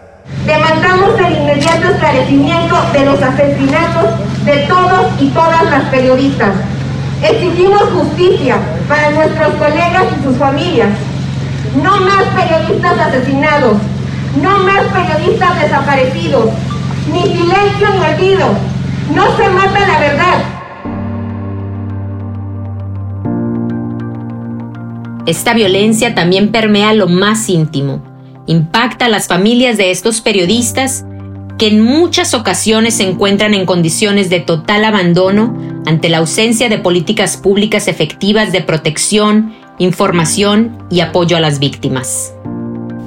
Demandamos 0.45 1.19
el 1.19 1.35
inmediato 1.35 1.89
esclarecimiento 1.89 2.75
de 2.93 3.05
los 3.05 3.21
asesinatos 3.21 4.45
de 4.45 4.65
todos 4.69 5.21
y 5.21 5.27
todas 5.31 5.69
las 5.69 5.83
periodistas 5.89 6.55
Exigimos 7.27 7.81
justicia 7.89 8.59
para 8.87 9.09
nuestros 9.09 9.55
colegas 9.55 10.03
y 10.19 10.23
sus 10.23 10.37
familias. 10.37 10.89
No 11.81 11.99
más 12.01 12.23
periodistas 12.35 12.99
asesinados, 12.99 13.77
no 14.43 14.59
más 14.59 14.83
periodistas 14.93 15.59
desaparecidos, 15.59 16.49
ni 17.11 17.23
silencio 17.23 17.87
ni 17.93 18.13
olvido. 18.13 18.47
No 19.15 19.35
se 19.37 19.49
mata 19.49 19.87
la 19.87 19.99
verdad. 19.99 20.43
Esta 25.25 25.55
violencia 25.55 26.13
también 26.13 26.51
permea 26.51 26.93
lo 26.93 27.07
más 27.07 27.49
íntimo, 27.49 28.03
impacta 28.45 29.05
a 29.05 29.09
las 29.09 29.27
familias 29.27 29.77
de 29.77 29.89
estos 29.89 30.21
periodistas 30.21 31.05
que 31.57 31.67
en 31.67 31.81
muchas 31.81 32.33
ocasiones 32.33 32.95
se 32.95 33.07
encuentran 33.07 33.53
en 33.53 33.65
condiciones 33.65 34.29
de 34.29 34.41
total 34.41 34.83
abandono 34.83 35.55
ante 35.85 36.09
la 36.09 36.17
ausencia 36.17 36.67
de 36.67 36.79
políticas 36.79 37.37
públicas 37.37 37.87
efectivas 37.87 38.51
de 38.51 38.61
protección, 38.61 39.55
información 39.79 40.77
y 40.89 40.99
apoyo 40.99 41.37
a 41.37 41.39
las 41.39 41.59
víctimas. 41.59 42.33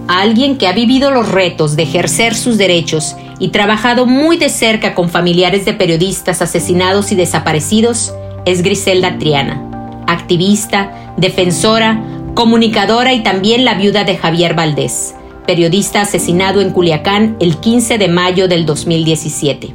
Alguien 0.07 0.57
que 0.57 0.67
ha 0.67 0.73
vivido 0.73 1.11
los 1.11 1.31
retos 1.31 1.77
de 1.77 1.83
ejercer 1.83 2.35
sus 2.35 2.57
derechos 2.57 3.15
y 3.39 3.49
trabajado 3.49 4.07
muy 4.07 4.39
de 4.39 4.49
cerca 4.49 4.95
con 4.95 5.11
familiares 5.11 5.67
de 5.67 5.75
periodistas 5.75 6.41
asesinados 6.41 7.13
y 7.13 7.17
desaparecidos 7.17 8.15
es 8.47 8.63
Griselda 8.63 9.19
Triana, 9.19 10.05
activista, 10.07 11.13
defensora, 11.19 12.03
comunicadora 12.35 13.13
y 13.13 13.23
también 13.23 13.67
la 13.67 13.75
viuda 13.75 14.05
de 14.05 14.17
Javier 14.17 14.55
Valdés 14.55 15.15
periodista 15.49 16.03
asesinado 16.03 16.61
en 16.61 16.73
Culiacán 16.73 17.39
el 17.41 17.57
15 17.57 17.97
de 17.97 18.09
mayo 18.09 18.49
del 18.49 18.67
2017. 18.67 19.75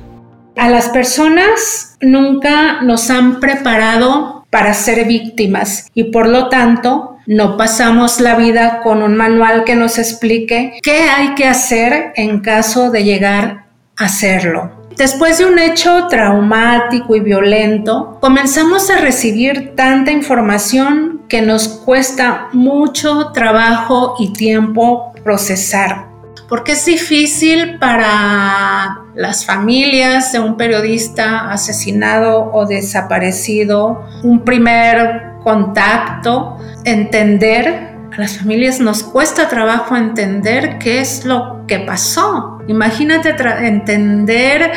A 0.55 0.69
las 0.69 0.89
personas 0.89 1.97
nunca 1.99 2.83
nos 2.83 3.09
han 3.09 3.39
preparado 3.39 4.45
para 4.51 4.75
ser 4.75 5.07
víctimas 5.07 5.89
y 5.95 6.11
por 6.11 6.29
lo 6.29 6.47
tanto 6.49 7.17
no 7.25 7.57
pasamos 7.57 8.19
la 8.19 8.35
vida 8.35 8.81
con 8.83 9.01
un 9.01 9.15
manual 9.15 9.63
que 9.63 9.75
nos 9.75 9.97
explique 9.97 10.73
qué 10.83 11.09
hay 11.09 11.33
que 11.33 11.47
hacer 11.47 12.13
en 12.17 12.41
caso 12.41 12.91
de 12.91 13.03
llegar 13.03 13.65
a 13.97 14.05
hacerlo. 14.05 14.83
Después 14.95 15.39
de 15.39 15.45
un 15.45 15.57
hecho 15.57 16.05
traumático 16.07 17.15
y 17.15 17.19
violento, 17.19 18.19
comenzamos 18.21 18.91
a 18.91 18.97
recibir 18.97 19.73
tanta 19.75 20.11
información 20.11 21.12
que 21.27 21.41
nos 21.41 21.67
cuesta 21.67 22.49
mucho 22.53 23.31
trabajo 23.33 24.15
y 24.19 24.33
tiempo 24.33 25.13
procesar. 25.23 26.07
Porque 26.49 26.73
es 26.73 26.85
difícil 26.85 27.79
para 27.79 28.99
las 29.15 29.45
familias 29.45 30.31
de 30.31 30.39
un 30.39 30.57
periodista 30.57 31.51
asesinado 31.51 32.51
o 32.53 32.65
desaparecido 32.65 34.03
un 34.23 34.41
primer 34.41 35.33
contacto, 35.43 36.57
entender 36.83 37.93
a 38.11 38.19
las 38.19 38.37
familias 38.37 38.79
nos 38.79 39.01
cuesta 39.01 39.47
trabajo 39.47 39.97
entender 39.97 40.77
qué 40.77 41.01
es 41.01 41.25
lo 41.25 41.65
que 41.67 41.79
pasó. 41.79 42.59
Imagínate 42.67 43.35
entender 43.65 44.71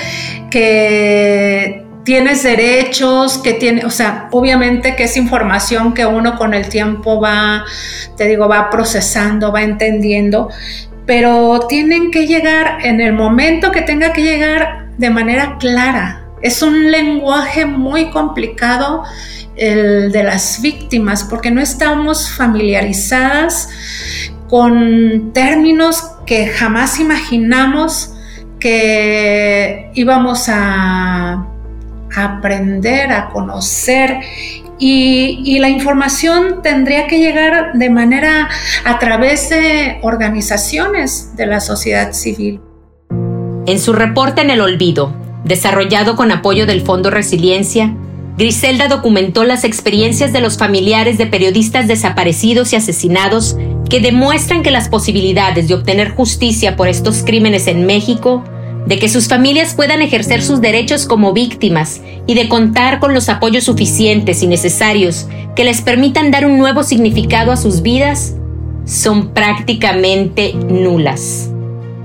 que 0.50 1.86
tienes 2.07 2.45
derechos, 2.45 3.38
que 3.38 3.53
tiene, 3.53 3.85
o 3.85 3.90
sea, 3.90 4.29
obviamente 4.31 4.95
que 4.95 5.05
es 5.05 5.16
información 5.16 5.92
que 5.92 6.07
uno 6.07 6.37
con 6.37 6.55
el 6.55 6.69
tiempo 6.69 7.21
va, 7.21 7.64
te 8.16 8.29
digo, 8.29 8.49
va 8.49 8.71
procesando, 8.71 9.51
va 9.51 9.62
entendiendo, 9.62 10.49
pero 11.05 11.66
tienen 11.69 12.12
que 12.12 12.29
llegar 12.29 12.79
en 12.85 13.01
el 13.01 13.12
momento 13.12 13.73
que 13.73 13.83
tenga 13.83 14.12
que 14.12 14.23
llegar 14.23 14.87
de 14.97 15.11
manera 15.11 15.57
clara. 15.59 16.29
Es 16.42 16.62
un 16.62 16.92
lenguaje 16.92 17.66
muy 17.66 18.11
complicado 18.11 19.03
el 19.57 20.12
de 20.12 20.23
las 20.23 20.62
víctimas, 20.62 21.25
porque 21.25 21.51
no 21.51 21.61
estamos 21.61 22.31
familiarizadas 22.31 23.69
con 24.49 25.33
términos 25.33 26.12
que 26.25 26.47
jamás 26.47 27.01
imaginamos 27.01 28.12
que 28.61 29.90
íbamos 29.95 30.49
a 30.49 31.47
aprender, 32.16 33.12
a 33.12 33.29
conocer 33.29 34.18
y, 34.79 35.59
la 35.59 35.68
información 35.68 36.62
tendría 36.62 37.07
que 37.07 37.18
llegar 37.18 37.72
de 37.74 37.90
manera 37.90 38.48
a 38.85 38.98
través 38.98 39.48
de 39.48 39.98
organizaciones 40.02 41.35
de 41.37 41.46
la 41.46 41.61
sociedad 41.61 42.12
civil. 42.12 42.61
En 43.66 43.79
su 43.79 43.92
reporte 43.92 44.42
en 44.42 44.50
el 44.50 44.61
olvido, 44.61 45.14
desarrollado 45.44 46.14
con 46.14 46.31
apoyo 46.31 46.66
del 46.66 46.83
Fondo 46.83 47.11
Resiliencia, 47.11 47.94
Griselda 48.37 48.88
documentó 48.88 49.44
las 49.44 49.64
experiencias 49.64 50.33
de 50.33 50.42
los 50.42 50.59
familiares 50.59 51.16
de 51.16 51.26
periodistas 51.26 51.88
desaparecidos 51.88 52.72
y 52.72 52.76
asesinados 52.76 53.57
que 53.88 54.00
demuestran 54.00 54.62
que 54.62 54.70
las 54.70 54.90
posibilidades 54.90 55.68
de 55.68 55.74
obtener 55.74 56.11
justicia 56.11 56.76
por 56.76 56.88
estos 56.88 57.22
crímenes 57.24 57.66
en 57.66 57.87
México, 57.87 58.44
de 58.87 58.99
que 58.99 59.09
sus 59.09 59.29
familias 59.29 59.75
puedan 59.75 60.01
ejercer 60.01 60.42
sus 60.42 60.61
derechos 60.61 61.07
como 61.07 61.33
víctimas 61.33 62.01
y 62.27 62.35
de 62.35 62.49
contar 62.49 63.01
con 63.01 63.14
los 63.14 63.29
apoyos 63.29 63.64
suficientes 63.64 64.42
y 64.42 64.46
necesarios 64.46 65.29
que 65.55 65.64
les 65.64 65.83
permitan 65.83 66.31
dar 66.31 66.46
un 66.46 66.59
nuevo 66.59 66.83
significado 66.85 67.51
a 67.51 67.57
sus 67.57 67.83
vidas, 67.83 68.37
son 68.85 69.35
prácticamente 69.35 70.55
nulas. 70.55 71.51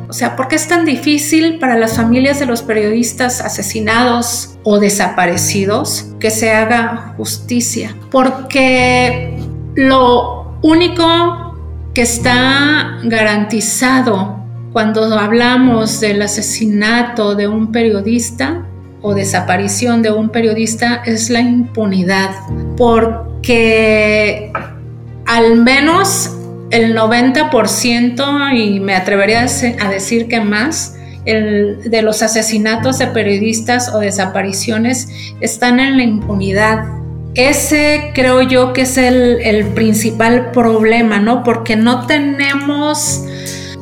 O 0.09 0.13
sea, 0.13 0.35
¿por 0.35 0.49
qué 0.49 0.57
es 0.57 0.67
tan 0.67 0.83
difícil 0.83 1.57
para 1.59 1.77
las 1.77 1.95
familias 1.95 2.39
de 2.39 2.45
los 2.45 2.63
periodistas 2.63 3.39
asesinados 3.39 4.57
o 4.63 4.79
desaparecidos 4.79 6.07
que 6.19 6.31
se 6.31 6.51
haga 6.51 7.13
justicia? 7.15 7.95
Porque 8.09 9.37
lo 9.75 10.57
único 10.61 11.55
que 11.93 12.01
está 12.01 12.99
garantizado 13.03 14.40
cuando 14.73 15.03
hablamos 15.17 15.99
del 15.99 16.21
asesinato 16.21 17.35
de 17.35 17.47
un 17.47 17.71
periodista 17.71 18.65
o 19.01 19.13
desaparición 19.13 20.01
de 20.01 20.11
un 20.11 20.29
periodista 20.29 21.01
es 21.05 21.29
la 21.29 21.41
impunidad, 21.41 22.31
porque 22.77 24.51
al 25.25 25.57
menos 25.57 26.37
el 26.69 26.95
90% 26.95 28.57
y 28.57 28.79
me 28.79 28.95
atrevería 28.95 29.45
a 29.79 29.89
decir 29.89 30.27
que 30.27 30.39
más 30.39 30.95
de 31.25 32.01
los 32.01 32.21
asesinatos 32.23 32.97
de 32.97 33.07
periodistas 33.07 33.93
o 33.93 33.99
desapariciones 33.99 35.09
están 35.41 35.79
en 35.79 35.97
la 35.97 36.03
impunidad. 36.03 36.85
Ese 37.35 38.11
creo 38.13 38.41
yo 38.41 38.73
que 38.73 38.81
es 38.81 38.97
el, 38.97 39.39
el 39.41 39.67
principal 39.67 40.51
problema, 40.51 41.19
¿no? 41.19 41.43
Porque 41.43 41.75
no 41.75 42.07
tenemos 42.07 43.25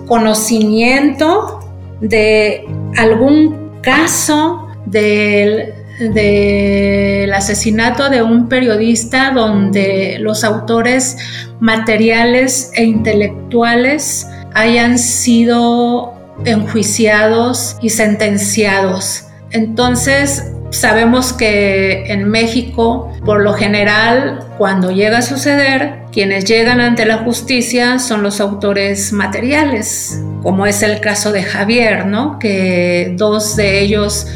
conocimiento 0.09 1.61
de 2.01 2.65
algún 2.97 3.79
caso 3.81 4.67
del 4.85 5.73
del 5.99 7.33
asesinato 7.33 8.09
de 8.09 8.23
un 8.23 8.47
periodista 8.47 9.31
donde 9.31 10.17
los 10.19 10.45
autores 10.45 11.17
materiales 11.59 12.71
e 12.75 12.85
intelectuales 12.85 14.25
hayan 14.53 14.97
sido 14.97 16.13
enjuiciados 16.45 17.75
y 17.81 17.89
sentenciados. 17.89 19.25
Entonces, 19.51 20.53
sabemos 20.71 21.33
que 21.33 22.05
en 22.11 22.29
México, 22.29 23.11
por 23.25 23.41
lo 23.41 23.53
general, 23.53 24.39
cuando 24.57 24.91
llega 24.91 25.19
a 25.19 25.21
suceder, 25.21 25.99
quienes 26.11 26.45
llegan 26.45 26.81
ante 26.81 27.05
la 27.05 27.17
justicia 27.19 27.99
son 27.99 28.23
los 28.23 28.39
autores 28.41 29.13
materiales, 29.13 30.21
como 30.41 30.65
es 30.65 30.81
el 30.81 30.99
caso 30.99 31.31
de 31.31 31.43
Javier, 31.43 32.05
¿no? 32.05 32.39
Que 32.39 33.13
dos 33.15 33.55
de 33.55 33.81
ellos 33.81 34.27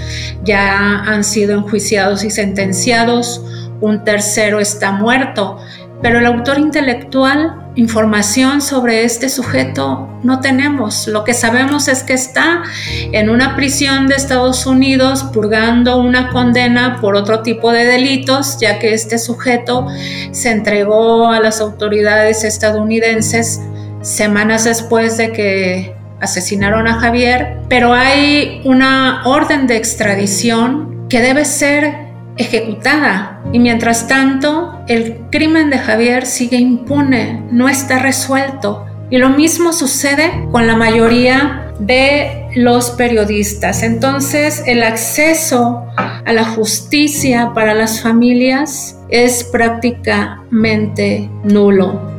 ya 0.44 1.00
han 1.00 1.24
sido 1.24 1.58
enjuiciados 1.58 2.24
y 2.24 2.30
sentenciados, 2.30 3.44
un 3.82 4.04
tercero 4.04 4.60
está 4.60 4.92
muerto, 4.92 5.60
pero 6.02 6.20
el 6.20 6.26
autor 6.26 6.60
intelectual, 6.60 7.63
información 7.76 8.62
sobre 8.62 9.04
este 9.04 9.30
sujeto 9.30 10.10
no 10.24 10.40
tenemos. 10.40 11.08
Lo 11.08 11.24
que 11.24 11.34
sabemos 11.34 11.88
es 11.88 12.04
que 12.04 12.14
está 12.14 12.64
en 13.12 13.30
una 13.30 13.56
prisión 13.56 14.08
de 14.08 14.16
Estados 14.16 14.66
Unidos 14.66 15.24
purgando 15.34 15.98
una 15.98 16.30
condena 16.30 17.00
por 17.02 17.16
otro 17.16 17.42
tipo 17.42 17.72
de 17.72 17.86
delitos, 17.86 18.58
ya 18.60 18.80
que 18.80 18.94
este 18.94 19.18
sujeto 19.18 19.88
se 20.32 20.52
entregó 20.52 21.30
a 21.30 21.40
las 21.40 21.62
autoridades 21.62 22.44
estadounidenses 22.44 23.62
semanas 24.02 24.66
después 24.66 25.18
de 25.18 25.32
que 25.32 25.96
asesinaron 26.20 26.88
a 26.88 27.00
Javier, 27.00 27.58
pero 27.68 27.94
hay 27.94 28.62
una 28.64 29.24
orden 29.26 29.68
de 29.68 29.76
extradición 29.78 31.08
que 31.10 31.22
debe 31.22 31.44
ser 31.44 32.03
ejecutada 32.38 33.42
y 33.52 33.60
mientras 33.60 34.08
tanto 34.08 34.80
el 34.88 35.18
crimen 35.32 35.70
de 35.70 35.80
Javier 35.80 36.26
sigue 36.26 36.58
impune, 36.58 37.44
no 37.52 37.70
está 37.70 38.00
resuelto. 38.00 38.86
Y 39.10 39.18
lo 39.18 39.30
mismo 39.30 39.74
sucede 39.74 40.32
con 40.52 40.66
la 40.66 40.76
mayoría 40.76 41.72
de 41.80 42.48
los 42.56 42.92
periodistas. 42.92 43.84
Entonces 43.84 44.64
el 44.66 44.84
acceso 44.84 45.86
a 45.98 46.34
la 46.34 46.46
justicia 46.46 47.52
para 47.54 47.74
las 47.74 48.02
familias 48.02 48.98
es 49.10 49.44
prácticamente 49.44 51.30
nulo. 51.44 52.14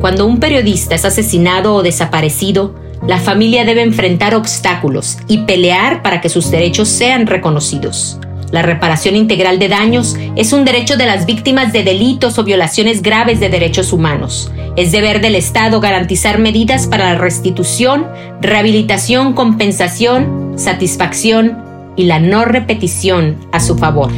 Cuando 0.00 0.26
un 0.26 0.40
periodista 0.40 0.94
es 0.94 1.04
asesinado 1.04 1.74
o 1.74 1.82
desaparecido, 1.82 2.74
la 3.06 3.18
familia 3.18 3.64
debe 3.64 3.82
enfrentar 3.82 4.34
obstáculos 4.34 5.18
y 5.26 5.38
pelear 5.38 6.02
para 6.02 6.20
que 6.20 6.28
sus 6.28 6.50
derechos 6.50 6.88
sean 6.88 7.26
reconocidos. 7.26 8.18
La 8.52 8.62
reparación 8.62 9.14
integral 9.14 9.58
de 9.58 9.68
daños 9.68 10.16
es 10.34 10.52
un 10.52 10.64
derecho 10.64 10.96
de 10.96 11.06
las 11.06 11.24
víctimas 11.24 11.72
de 11.72 11.84
delitos 11.84 12.38
o 12.38 12.44
violaciones 12.44 13.00
graves 13.00 13.38
de 13.38 13.48
derechos 13.48 13.92
humanos. 13.92 14.50
Es 14.76 14.90
deber 14.90 15.20
del 15.20 15.36
Estado 15.36 15.80
garantizar 15.80 16.38
medidas 16.38 16.86
para 16.88 17.12
la 17.12 17.18
restitución, 17.18 18.06
rehabilitación, 18.40 19.34
compensación, 19.34 20.54
satisfacción 20.56 21.58
y 21.96 22.04
la 22.04 22.18
no 22.18 22.44
repetición 22.44 23.36
a 23.52 23.60
su 23.60 23.78
favor. 23.78 24.10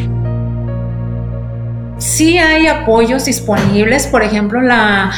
Sí 1.99 2.37
hay 2.38 2.66
apoyos 2.66 3.27
disponibles, 3.27 4.09
por 4.09 4.25
ejemplo, 4.25 4.61
la, 4.61 5.12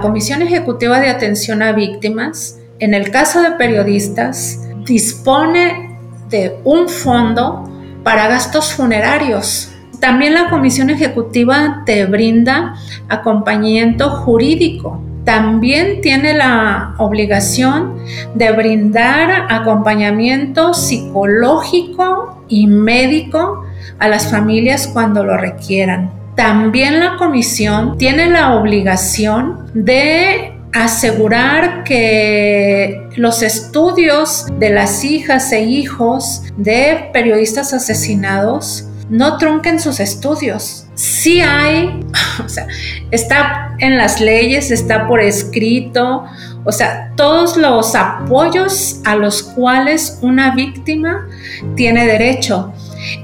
Comisión 0.00 0.40
Ejecutiva 0.40 0.98
de 1.00 1.10
Atención 1.10 1.60
a 1.60 1.72
Víctimas, 1.72 2.59
en 2.80 2.94
el 2.94 3.10
caso 3.10 3.42
de 3.42 3.52
periodistas, 3.52 4.60
dispone 4.84 5.98
de 6.30 6.58
un 6.64 6.88
fondo 6.88 7.70
para 8.02 8.28
gastos 8.28 8.72
funerarios. 8.72 9.70
También 10.00 10.32
la 10.32 10.48
Comisión 10.48 10.88
Ejecutiva 10.88 11.82
te 11.84 12.06
brinda 12.06 12.74
acompañamiento 13.08 14.08
jurídico. 14.10 15.02
También 15.24 16.00
tiene 16.00 16.32
la 16.32 16.94
obligación 16.96 17.98
de 18.34 18.50
brindar 18.52 19.46
acompañamiento 19.50 20.72
psicológico 20.72 22.42
y 22.48 22.66
médico 22.66 23.66
a 23.98 24.08
las 24.08 24.30
familias 24.30 24.88
cuando 24.88 25.22
lo 25.22 25.36
requieran. 25.36 26.10
También 26.34 27.00
la 27.00 27.16
comisión 27.18 27.98
tiene 27.98 28.30
la 28.30 28.54
obligación 28.54 29.70
de 29.74 30.54
asegurar 30.72 31.84
que 31.84 33.08
los 33.16 33.42
estudios 33.42 34.46
de 34.58 34.70
las 34.70 35.04
hijas 35.04 35.50
e 35.52 35.62
hijos 35.62 36.42
de 36.56 37.10
periodistas 37.12 37.72
asesinados 37.72 38.86
no 39.08 39.36
trunquen 39.38 39.80
sus 39.80 39.98
estudios. 39.98 40.86
Sí 40.94 41.40
hay, 41.40 42.00
o 42.44 42.48
sea, 42.48 42.66
está 43.10 43.74
en 43.78 43.98
las 43.98 44.20
leyes, 44.20 44.70
está 44.70 45.08
por 45.08 45.20
escrito, 45.20 46.24
o 46.64 46.72
sea, 46.72 47.12
todos 47.16 47.56
los 47.56 47.94
apoyos 47.94 49.00
a 49.04 49.16
los 49.16 49.42
cuales 49.42 50.18
una 50.22 50.54
víctima 50.54 51.26
tiene 51.74 52.06
derecho. 52.06 52.72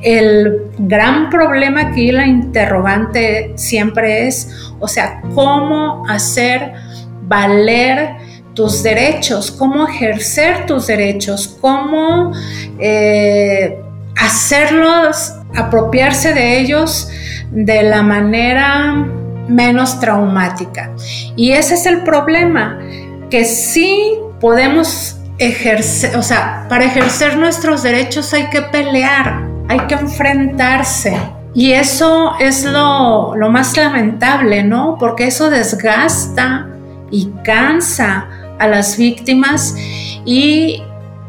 El 0.03 0.63
gran 0.79 1.31
problema 1.31 1.83
aquí, 1.83 2.11
la 2.11 2.27
interrogante 2.27 3.53
siempre 3.57 4.27
es, 4.27 4.51
o 4.81 4.89
sea, 4.89 5.21
cómo 5.35 6.05
hacer 6.09 6.73
valer 7.27 8.17
tus 8.55 8.83
derechos, 8.83 9.53
cómo 9.53 9.87
ejercer 9.87 10.67
tus 10.67 10.87
derechos, 10.87 11.57
cómo 11.61 12.33
eh, 12.81 13.79
hacerlos, 14.17 15.35
apropiarse 15.55 16.33
de 16.33 16.59
ellos 16.59 17.09
de 17.51 17.83
la 17.83 18.03
manera 18.03 19.07
menos 19.47 20.01
traumática. 20.01 20.91
Y 21.37 21.53
ese 21.53 21.75
es 21.75 21.87
el 21.87 22.03
problema, 22.03 22.79
que 23.31 23.45
sí 23.45 24.19
podemos 24.41 25.19
ejercer, 25.39 26.17
o 26.17 26.23
sea, 26.23 26.67
para 26.69 26.87
ejercer 26.87 27.37
nuestros 27.37 27.83
derechos 27.83 28.33
hay 28.33 28.49
que 28.49 28.63
pelear, 28.63 29.47
hay 29.69 29.81
que 29.81 29.95
enfrentarse. 29.95 31.17
Y 31.55 31.73
eso 31.73 32.35
es 32.39 32.65
lo, 32.65 33.35
lo 33.35 33.51
más 33.51 33.77
lamentable, 33.77 34.63
¿no? 34.63 34.97
Porque 34.99 35.27
eso 35.27 35.49
desgasta 35.49 36.67
y 37.11 37.31
cansa 37.45 38.29
a 38.59 38.67
las 38.67 38.97
víctimas 38.97 39.75
y 40.25 40.83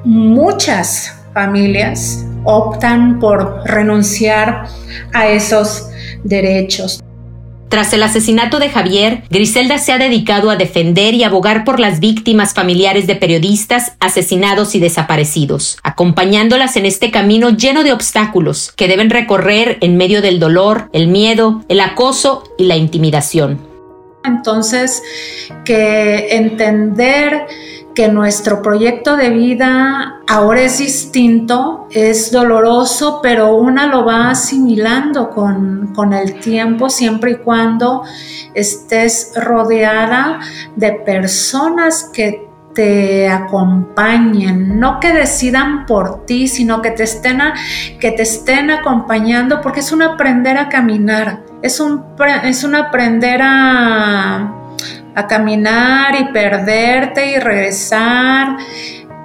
muchas 0.03 1.13
familias 1.33 2.25
optan 2.43 3.19
por 3.19 3.61
renunciar 3.65 4.67
a 5.13 5.27
esos 5.27 5.89
derechos. 6.23 7.03
Tras 7.69 7.91
el 7.91 8.01
asesinato 8.01 8.59
de 8.59 8.69
Javier, 8.69 9.23
Griselda 9.29 9.77
se 9.77 9.91
ha 9.91 9.97
dedicado 9.97 10.49
a 10.49 10.55
defender 10.55 11.13
y 11.13 11.25
abogar 11.25 11.65
por 11.65 11.81
las 11.81 11.99
víctimas 11.99 12.53
familiares 12.53 13.07
de 13.07 13.17
periodistas 13.17 13.97
asesinados 13.99 14.73
y 14.73 14.79
desaparecidos, 14.79 15.77
acompañándolas 15.83 16.77
en 16.77 16.85
este 16.85 17.11
camino 17.11 17.49
lleno 17.49 17.83
de 17.83 17.91
obstáculos 17.91 18.71
que 18.77 18.87
deben 18.87 19.09
recorrer 19.09 19.77
en 19.81 19.97
medio 19.97 20.21
del 20.21 20.39
dolor, 20.39 20.89
el 20.93 21.09
miedo, 21.09 21.65
el 21.67 21.81
acoso 21.81 22.43
y 22.57 22.65
la 22.65 22.77
intimidación. 22.77 23.66
Entonces, 24.23 25.01
que 25.63 26.36
entender 26.36 27.47
que 27.97 28.10
nuestro 28.10 28.62
proyecto 28.62 29.17
de 29.17 29.32
vida 29.32 30.21
ahora 30.27 30.62
es 30.62 30.77
distinto, 30.77 31.88
es 31.89 32.32
doloroso, 32.32 33.21
pero 33.23 33.56
una 33.56 33.88
lo 33.88 34.06
va 34.06 34.30
asimilando 34.30 35.32
con, 35.32 35.93
con 35.95 36.13
el 36.13 36.39
tiempo 36.39 36.91
siempre 36.91 37.32
y 37.32 37.36
cuando 37.38 38.03
estés 38.53 39.34
rodeada 39.36 40.39
de 40.75 40.91
personas 40.91 42.03
que 42.13 42.47
te 42.77 43.27
acompañen, 43.27 44.80
no 44.80 44.99
que 44.99 45.12
decidan 45.12 45.88
por 45.88 46.27
ti, 46.27 46.47
sino 46.47 46.84
que 46.84 46.91
te 46.91 47.01
estén, 47.01 47.39
que 47.99 48.12
te 48.12 48.21
estén 48.21 48.69
acompañando, 48.69 49.62
porque 49.62 49.80
es 49.80 49.91
un 49.91 50.03
aprender 50.03 50.60
a 50.60 50.69
caminar, 50.69 51.46
es 51.62 51.80
un, 51.80 52.04
es 52.43 52.63
un 52.63 52.76
aprender 52.76 53.41
a, 53.41 54.54
a 55.15 55.28
caminar 55.28 56.15
y 56.20 56.32
perderte 56.32 57.32
y 57.32 57.39
regresar, 57.39 58.58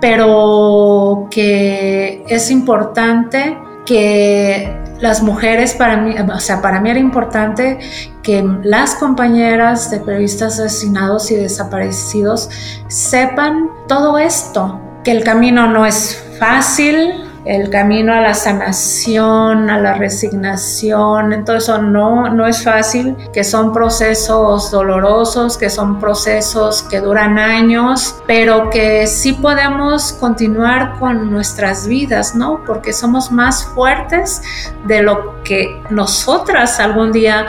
pero 0.00 1.28
que 1.30 2.24
es 2.28 2.50
importante 2.50 3.56
que 3.84 4.82
las 5.00 5.20
mujeres, 5.22 5.74
para 5.74 5.96
mí, 5.96 6.14
o 6.32 6.38
sea, 6.38 6.62
para 6.62 6.80
mí 6.80 6.88
era 6.88 7.00
importante 7.00 7.78
que 8.22 8.44
las 8.62 8.94
compañeras 8.94 9.90
de 9.90 9.98
periodistas 9.98 10.60
asesinados 10.60 11.30
y 11.32 11.34
desaparecidos 11.34 12.48
sepan 12.86 13.68
todo 13.88 14.18
esto, 14.18 14.80
que 15.02 15.10
el 15.10 15.24
camino 15.24 15.66
no 15.66 15.84
es 15.84 16.24
fácil, 16.38 17.14
el 17.44 17.70
camino 17.70 18.12
a 18.12 18.20
la 18.20 18.34
sanación, 18.34 19.68
a 19.70 19.78
la 19.78 19.94
resignación, 19.94 21.44
todo 21.44 21.56
eso 21.56 21.80
no, 21.82 22.28
no 22.28 22.46
es 22.46 22.62
fácil, 22.62 23.16
que 23.32 23.44
son 23.44 23.72
procesos 23.72 24.70
dolorosos, 24.70 25.58
que 25.58 25.68
son 25.68 25.98
procesos 25.98 26.82
que 26.82 27.00
duran 27.00 27.38
años, 27.38 28.22
pero 28.26 28.70
que 28.70 29.06
sí 29.06 29.32
podemos 29.32 30.12
continuar 30.14 30.98
con 30.98 31.30
nuestras 31.30 31.86
vidas, 31.86 32.34
¿no? 32.34 32.62
Porque 32.64 32.92
somos 32.92 33.32
más 33.32 33.64
fuertes 33.64 34.42
de 34.86 35.02
lo 35.02 35.42
que 35.42 35.82
nosotras 35.90 36.78
algún 36.80 37.12
día 37.12 37.46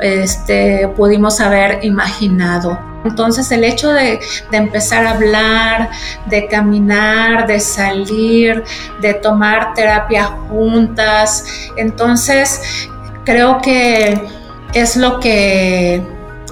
este, 0.00 0.88
pudimos 0.96 1.40
haber 1.40 1.84
imaginado. 1.84 2.95
Entonces 3.04 3.50
el 3.52 3.64
hecho 3.64 3.92
de, 3.92 4.20
empezar 4.52 5.06
a 5.06 5.10
hablar, 5.12 5.90
de 6.26 6.46
caminar, 6.48 7.46
de 7.46 7.60
salir, 7.60 8.64
de 9.00 9.14
tomar 9.14 9.74
terapia 9.74 10.24
juntas, 10.48 11.44
entonces 11.76 12.88
creo 13.24 13.60
que 13.60 14.20
es 14.74 14.96
lo 14.96 15.20
que 15.20 16.02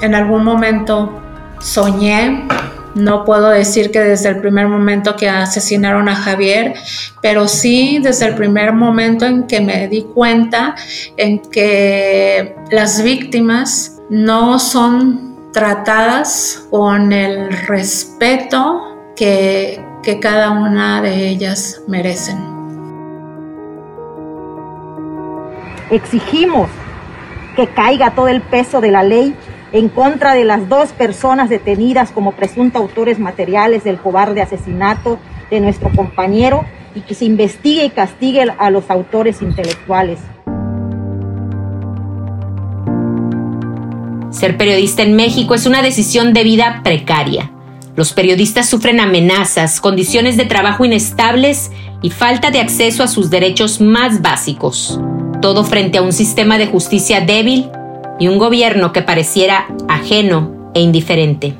en 0.00 0.14
algún 0.14 0.44
momento 0.44 1.20
soñé. 1.61 2.46
No 2.94 3.24
puedo 3.24 3.48
decir 3.48 3.90
que 3.90 3.98
desde 3.98 4.28
el 4.28 4.40
primer 4.40 4.68
momento 4.68 5.16
que 5.16 5.28
asesinaron 5.28 6.09
a 6.09 6.14
Javier, 6.14 6.74
pero 7.20 7.48
sí 7.48 7.98
desde 8.00 8.26
el 8.26 8.37
primer 8.37 8.72
momento 8.72 9.26
en 9.26 9.48
que 9.48 9.61
me 9.61 9.88
di 9.88 10.02
cuenta 10.14 10.76
en 11.16 11.40
que 11.40 12.54
las 12.70 13.02
víctimas 13.02 13.98
no 14.11 14.61
son 14.61 15.34
tratadas 15.54 16.66
con 16.68 17.12
el 17.12 17.50
respeto 17.66 19.12
que, 19.16 19.80
cada 20.20 20.50
una 20.50 21.00
de 21.00 21.28
ellas 21.28 21.80
merecen. 21.88 22.36
Exigimos 25.90 26.68
que 27.56 27.68
caiga 27.68 28.10
todo 28.10 28.28
el 28.28 28.42
peso 28.42 28.82
de 28.82 28.90
la 28.90 29.02
ley 29.02 29.34
en 29.72 29.88
contra 29.88 30.34
de 30.34 30.44
las 30.44 30.68
dos 30.68 30.92
personas 30.92 31.48
detenidas 31.48 32.10
como 32.10 32.32
presuntos 32.32 32.82
autores 32.82 33.18
materiales 33.18 33.82
del 33.84 33.98
cobarde 33.98 34.42
asesinato 34.42 35.18
de 35.50 35.60
nuestro 35.60 35.90
compañero 35.90 36.66
y 36.94 37.00
que 37.00 37.14
se 37.14 37.24
investigue 37.24 37.84
y 37.84 37.90
castigue 37.90 38.42
a 38.58 38.70
los 38.70 38.90
autores 38.90 39.40
intelectuales. 39.40 40.18
Ser 44.35 44.57
periodista 44.57 45.05
en 45.05 45.14
México 45.14 45.55
es 45.55 45.64
una 45.64 45.81
decisión 45.81 46.33
de 46.33 46.42
vida 46.42 46.81
precaria. 46.83 47.53
Los 47.94 48.12
periodistas 48.12 48.68
sufren 48.68 48.99
amenazas, 48.99 49.81
condiciones 49.81 50.37
de 50.37 50.44
trabajo 50.44 50.85
inestables 50.85 51.70
y 52.03 52.11
falta 52.11 52.51
de 52.51 52.59
acceso 52.59 53.05
a 53.05 53.07
sus 53.07 53.31
derechos 53.31 53.81
más 53.81 54.23
básicos. 54.23 55.01
Todo 55.40 55.62
frente 55.62 55.99
a 55.99 56.03
un 56.03 56.12
sistema 56.12 56.59
de 56.59 56.66
justicia 56.66 57.20
débil 57.20 57.70
y 58.18 58.27
un 58.27 58.38
gobierno 58.38 58.92
que 58.92 59.03
pareciera 59.03 59.68
ajeno 59.88 60.73
e 60.75 60.81
indiferente. 60.81 61.57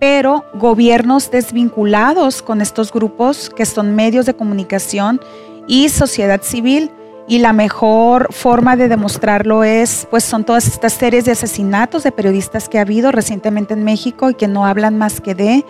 Pero 0.00 0.46
gobiernos 0.54 1.30
desvinculados 1.30 2.40
con 2.40 2.62
estos 2.62 2.90
grupos 2.90 3.50
que 3.50 3.66
son 3.66 3.94
medios 3.94 4.24
de 4.24 4.34
comunicación 4.34 5.20
y 5.68 5.90
sociedad 5.90 6.40
civil 6.40 6.90
y 7.26 7.38
la 7.38 7.52
mejor 7.52 8.32
forma 8.32 8.76
de 8.76 8.88
demostrarlo 8.88 9.64
es, 9.64 10.06
pues 10.10 10.24
son 10.24 10.44
todas 10.44 10.66
estas 10.66 10.92
series 10.92 11.24
de 11.24 11.32
asesinatos 11.32 12.02
de 12.02 12.12
periodistas 12.12 12.68
que 12.68 12.78
ha 12.78 12.82
habido 12.82 13.12
recientemente 13.12 13.74
en 13.74 13.82
México 13.82 14.28
y 14.30 14.34
que 14.34 14.48
no 14.48 14.66
hablan 14.66 14.98
más 14.98 15.20
que 15.20 15.34
de 15.34 15.64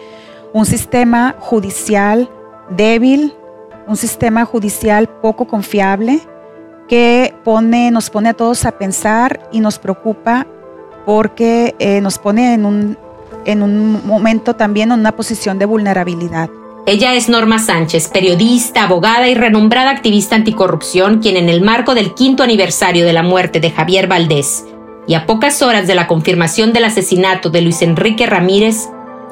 un 0.52 0.66
sistema 0.66 1.36
judicial 1.38 2.28
débil, 2.70 3.34
un 3.86 3.96
sistema 3.96 4.44
judicial 4.44 5.08
poco 5.08 5.46
confiable 5.46 6.20
que 6.88 7.34
pone, 7.44 7.90
nos 7.90 8.10
pone 8.10 8.30
a 8.30 8.34
todos 8.34 8.64
a 8.64 8.72
pensar 8.72 9.48
y 9.52 9.60
nos 9.60 9.78
preocupa 9.78 10.46
porque 11.06 11.74
eh, 11.78 12.00
nos 12.00 12.18
pone 12.18 12.54
en 12.54 12.64
un, 12.64 12.98
en 13.44 13.62
un 13.62 14.06
momento 14.06 14.54
también 14.56 14.90
en 14.90 15.00
una 15.00 15.12
posición 15.12 15.58
de 15.58 15.66
vulnerabilidad. 15.66 16.50
Ella 16.86 17.14
es 17.14 17.30
Norma 17.30 17.58
Sánchez, 17.58 18.08
periodista, 18.08 18.84
abogada 18.84 19.26
y 19.28 19.34
renombrada 19.34 19.90
activista 19.90 20.36
anticorrupción, 20.36 21.20
quien 21.20 21.38
en 21.38 21.48
el 21.48 21.62
marco 21.62 21.94
del 21.94 22.12
quinto 22.12 22.42
aniversario 22.42 23.06
de 23.06 23.14
la 23.14 23.22
muerte 23.22 23.58
de 23.58 23.70
Javier 23.70 24.06
Valdés 24.06 24.66
y 25.06 25.14
a 25.14 25.24
pocas 25.24 25.62
horas 25.62 25.86
de 25.86 25.94
la 25.94 26.06
confirmación 26.06 26.74
del 26.74 26.84
asesinato 26.84 27.48
de 27.48 27.62
Luis 27.62 27.80
Enrique 27.80 28.26
Ramírez, 28.26 28.90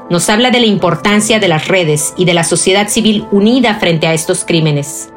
nos 0.08 0.30
habla 0.30 0.50
de 0.50 0.60
la 0.60 0.66
importancia 0.66 1.40
de 1.40 1.48
las 1.48 1.68
redes 1.68 2.14
y 2.16 2.24
de 2.24 2.34
la 2.34 2.44
sociedad 2.44 2.88
civil 2.88 3.26
unida 3.30 3.74
frente 3.74 4.06
a 4.06 4.14
estos 4.14 4.44
crímenes 4.46 5.12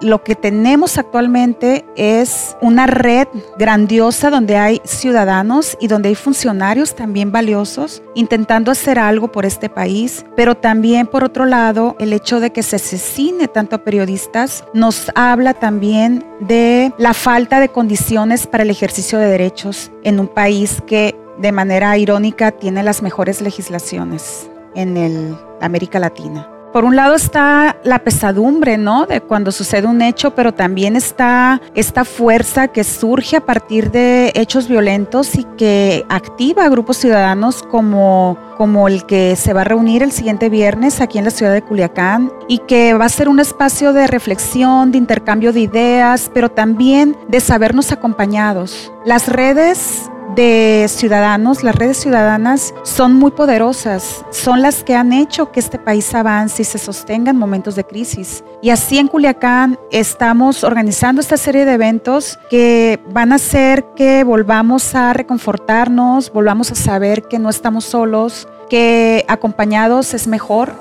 lo 0.00 0.22
que 0.22 0.34
tenemos 0.34 0.98
actualmente 0.98 1.84
es 1.96 2.56
una 2.60 2.86
red 2.86 3.26
grandiosa 3.58 4.30
donde 4.30 4.56
hay 4.56 4.80
ciudadanos 4.84 5.76
y 5.80 5.88
donde 5.88 6.10
hay 6.10 6.14
funcionarios 6.14 6.94
también 6.94 7.32
valiosos 7.32 8.02
intentando 8.14 8.70
hacer 8.70 8.98
algo 8.98 9.30
por 9.32 9.46
este 9.46 9.68
país, 9.68 10.24
pero 10.36 10.54
también 10.54 11.06
por 11.06 11.24
otro 11.24 11.46
lado 11.46 11.96
el 11.98 12.12
hecho 12.12 12.40
de 12.40 12.50
que 12.50 12.62
se 12.62 12.76
asesine 12.76 13.48
tanto 13.48 13.76
a 13.76 13.84
periodistas 13.84 14.64
nos 14.74 15.10
habla 15.14 15.54
también 15.54 16.24
de 16.40 16.92
la 16.98 17.14
falta 17.14 17.60
de 17.60 17.68
condiciones 17.68 18.46
para 18.46 18.62
el 18.62 18.70
ejercicio 18.70 19.18
de 19.18 19.26
derechos 19.26 19.90
en 20.02 20.20
un 20.20 20.28
país 20.28 20.82
que 20.86 21.14
de 21.38 21.52
manera 21.52 21.96
irónica 21.98 22.52
tiene 22.52 22.82
las 22.82 23.02
mejores 23.02 23.40
legislaciones 23.40 24.48
en 24.74 24.96
el 24.96 25.36
América 25.60 25.98
Latina 25.98 26.53
por 26.74 26.84
un 26.84 26.96
lado 26.96 27.14
está 27.14 27.76
la 27.84 28.00
pesadumbre, 28.00 28.78
¿no? 28.78 29.06
De 29.06 29.20
cuando 29.20 29.52
sucede 29.52 29.86
un 29.86 30.02
hecho, 30.02 30.34
pero 30.34 30.52
también 30.52 30.96
está 30.96 31.62
esta 31.72 32.04
fuerza 32.04 32.66
que 32.66 32.82
surge 32.82 33.36
a 33.36 33.46
partir 33.46 33.92
de 33.92 34.32
hechos 34.34 34.66
violentos 34.66 35.36
y 35.36 35.44
que 35.56 36.04
activa 36.08 36.64
a 36.64 36.68
grupos 36.68 36.96
ciudadanos 36.96 37.62
como, 37.62 38.36
como 38.56 38.88
el 38.88 39.06
que 39.06 39.36
se 39.36 39.52
va 39.52 39.60
a 39.60 39.64
reunir 39.64 40.02
el 40.02 40.10
siguiente 40.10 40.48
viernes 40.48 41.00
aquí 41.00 41.18
en 41.18 41.26
la 41.26 41.30
ciudad 41.30 41.52
de 41.52 41.62
Culiacán 41.62 42.32
y 42.48 42.58
que 42.58 42.92
va 42.94 43.04
a 43.04 43.08
ser 43.08 43.28
un 43.28 43.38
espacio 43.38 43.92
de 43.92 44.08
reflexión, 44.08 44.90
de 44.90 44.98
intercambio 44.98 45.52
de 45.52 45.60
ideas, 45.60 46.28
pero 46.34 46.48
también 46.48 47.16
de 47.28 47.38
sabernos 47.38 47.92
acompañados. 47.92 48.92
Las 49.04 49.28
redes 49.28 50.10
de 50.34 50.86
ciudadanos, 50.88 51.62
las 51.62 51.74
redes 51.74 51.98
ciudadanas 51.98 52.74
son 52.82 53.14
muy 53.14 53.30
poderosas, 53.30 54.24
son 54.30 54.62
las 54.62 54.84
que 54.84 54.94
han 54.94 55.12
hecho 55.12 55.52
que 55.52 55.60
este 55.60 55.78
país 55.78 56.14
avance 56.14 56.62
y 56.62 56.64
se 56.64 56.78
sostenga 56.78 57.30
en 57.30 57.36
momentos 57.36 57.76
de 57.76 57.84
crisis. 57.84 58.44
Y 58.62 58.70
así 58.70 58.98
en 58.98 59.08
Culiacán 59.08 59.78
estamos 59.90 60.64
organizando 60.64 61.20
esta 61.20 61.36
serie 61.36 61.64
de 61.64 61.72
eventos 61.72 62.38
que 62.50 63.00
van 63.10 63.32
a 63.32 63.36
hacer 63.36 63.84
que 63.96 64.24
volvamos 64.24 64.94
a 64.94 65.12
reconfortarnos, 65.12 66.32
volvamos 66.32 66.70
a 66.72 66.74
saber 66.74 67.22
que 67.22 67.38
no 67.38 67.50
estamos 67.50 67.84
solos, 67.84 68.48
que 68.68 69.24
acompañados 69.28 70.14
es 70.14 70.26
mejor. 70.26 70.72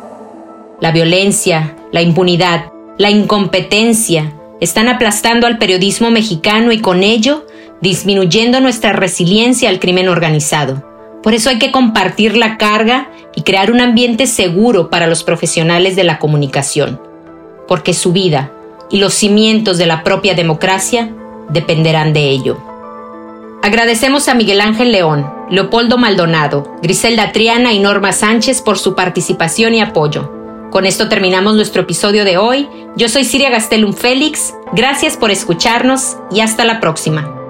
La 0.80 0.92
violencia, 0.92 1.76
la 1.92 2.02
impunidad, 2.02 2.72
la 2.98 3.10
incompetencia 3.10 4.34
están 4.60 4.88
aplastando 4.88 5.46
al 5.46 5.58
periodismo 5.58 6.10
mexicano 6.10 6.72
y 6.72 6.80
con 6.80 7.04
ello 7.04 7.46
disminuyendo 7.84 8.62
nuestra 8.62 8.94
resiliencia 8.94 9.70
al 9.70 9.82
crimen 9.82 10.08
organizado. 10.08 10.82
Por 11.22 11.34
eso 11.34 11.50
hay 11.50 11.60
que 11.60 11.74
compartir 11.74 12.38
la 12.38 12.58
carga 12.58 13.12
y 13.36 13.42
crear 13.42 13.72
un 13.72 13.82
ambiente 13.82 14.26
seguro 14.26 14.90
para 14.90 15.06
los 15.06 15.26
profesionales 15.26 15.98
de 15.98 16.06
la 16.06 16.18
comunicación, 16.18 17.02
porque 17.68 17.94
su 17.94 18.14
vida 18.14 18.54
y 18.90 19.00
los 19.00 19.14
cimientos 19.14 19.78
de 19.78 19.86
la 19.86 20.02
propia 20.04 20.34
democracia 20.34 21.14
dependerán 21.50 22.14
de 22.14 22.30
ello. 22.30 22.58
Agradecemos 23.62 24.30
a 24.30 24.34
Miguel 24.34 24.62
Ángel 24.62 24.94
León, 24.94 25.30
Leopoldo 25.50 25.98
Maldonado, 25.98 26.78
Griselda 26.82 27.34
Triana 27.34 27.74
y 27.74 27.80
Norma 27.80 28.14
Sánchez 28.14 28.62
por 28.62 28.78
su 28.78 28.96
participación 28.96 29.74
y 29.74 29.82
apoyo. 29.82 30.32
Con 30.72 30.86
esto 30.86 31.10
terminamos 31.10 31.56
nuestro 31.56 31.82
episodio 31.82 32.24
de 32.24 32.38
hoy. 32.38 32.70
Yo 32.96 33.10
soy 33.10 33.26
Siria 33.26 33.50
Gastelum 33.50 33.92
Félix. 33.92 34.54
Gracias 34.72 35.18
por 35.18 35.32
escucharnos 35.32 36.16
y 36.32 36.40
hasta 36.40 36.64
la 36.64 36.80
próxima. 36.80 37.43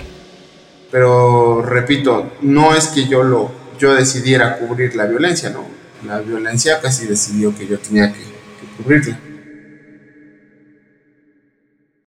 Pero 0.91 1.61
repito, 1.61 2.33
no 2.41 2.73
es 2.73 2.87
que 2.87 3.07
yo 3.07 3.23
lo 3.23 3.51
yo 3.77 3.93
decidiera 3.93 4.57
cubrir 4.57 4.95
la 4.95 5.05
violencia, 5.05 5.49
no. 5.49 5.65
La 6.05 6.19
violencia 6.19 6.79
casi 6.81 7.05
decidió 7.05 7.55
que 7.55 7.67
yo 7.67 7.79
tenía 7.79 8.11
que, 8.11 8.19
que 8.19 8.83
cubrirla. 8.83 9.19